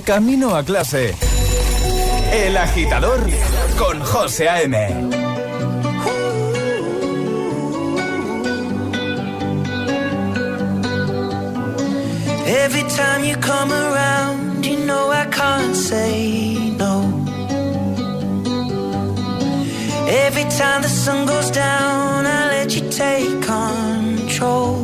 Camino 0.00 0.56
a 0.56 0.64
clase. 0.64 1.14
El 2.32 2.56
agitador 2.56 3.28
con 3.78 4.00
José 4.00 4.48
A.M. 4.48 4.76
Every 12.46 12.84
time 12.96 13.24
you 13.24 13.36
come 13.36 13.70
around, 13.70 14.64
you 14.64 14.78
know 14.86 15.10
I 15.10 15.26
can't 15.26 15.76
say 15.76 16.74
no. 16.78 17.02
Every 20.08 20.44
time 20.44 20.80
the 20.82 20.88
sun 20.88 21.26
goes 21.26 21.50
down, 21.50 22.24
I 22.24 22.48
let 22.48 22.74
you 22.74 22.88
take 22.88 23.42
control. 23.42 24.81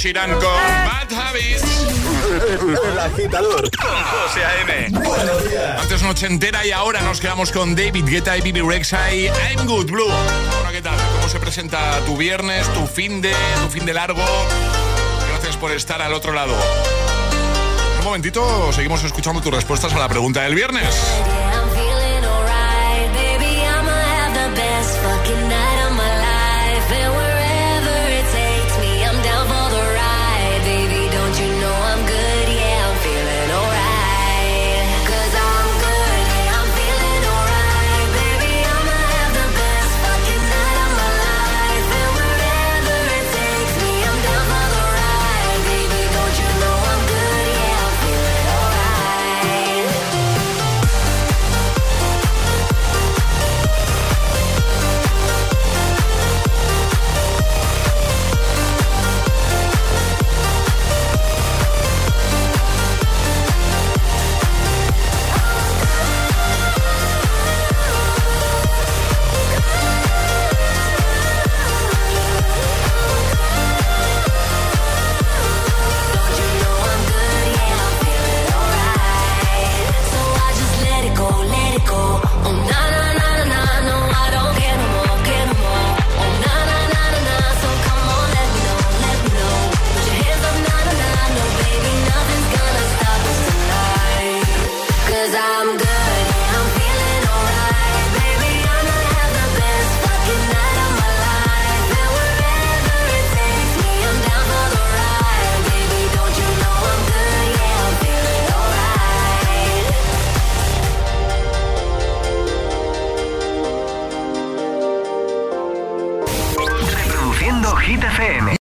Sheeran 0.00 0.32
con 0.32 0.42
Bad 0.42 1.12
Habits. 1.12 1.62
El 2.90 2.98
agitador 2.98 3.70
con 3.70 3.90
José 3.90 4.42
A.M. 4.42 4.98
Buenos 4.98 5.50
días. 5.50 5.78
Antes 5.78 6.00
una 6.00 6.12
ochentera 6.12 6.64
y 6.64 6.70
ahora 6.70 7.02
nos 7.02 7.20
quedamos 7.20 7.52
con 7.52 7.76
David 7.76 8.06
Guetta 8.06 8.34
y 8.38 8.40
Bibi 8.40 8.62
Rexa 8.62 9.12
y 9.12 9.26
I'm 9.26 9.66
Good 9.66 9.90
Blue. 9.90 10.06
Bueno, 10.06 10.72
¿qué 10.72 10.80
tal? 10.80 10.96
¿Cómo 11.16 11.28
se 11.28 11.38
presenta 11.38 12.00
tu 12.06 12.16
viernes, 12.16 12.66
tu 12.72 12.86
fin 12.86 13.20
de, 13.20 13.34
tu 13.62 13.68
fin 13.68 13.84
de 13.84 13.92
largo? 13.92 14.22
Gracias 15.32 15.58
por 15.58 15.70
estar 15.70 16.00
al 16.00 16.14
otro 16.14 16.32
lado. 16.32 16.54
Un 17.98 18.04
momentito, 18.06 18.72
seguimos 18.72 19.04
escuchando 19.04 19.42
tus 19.42 19.52
respuestas 19.52 19.92
a 19.92 19.98
la 19.98 20.08
pregunta 20.08 20.40
del 20.44 20.54
viernes. 20.54 20.96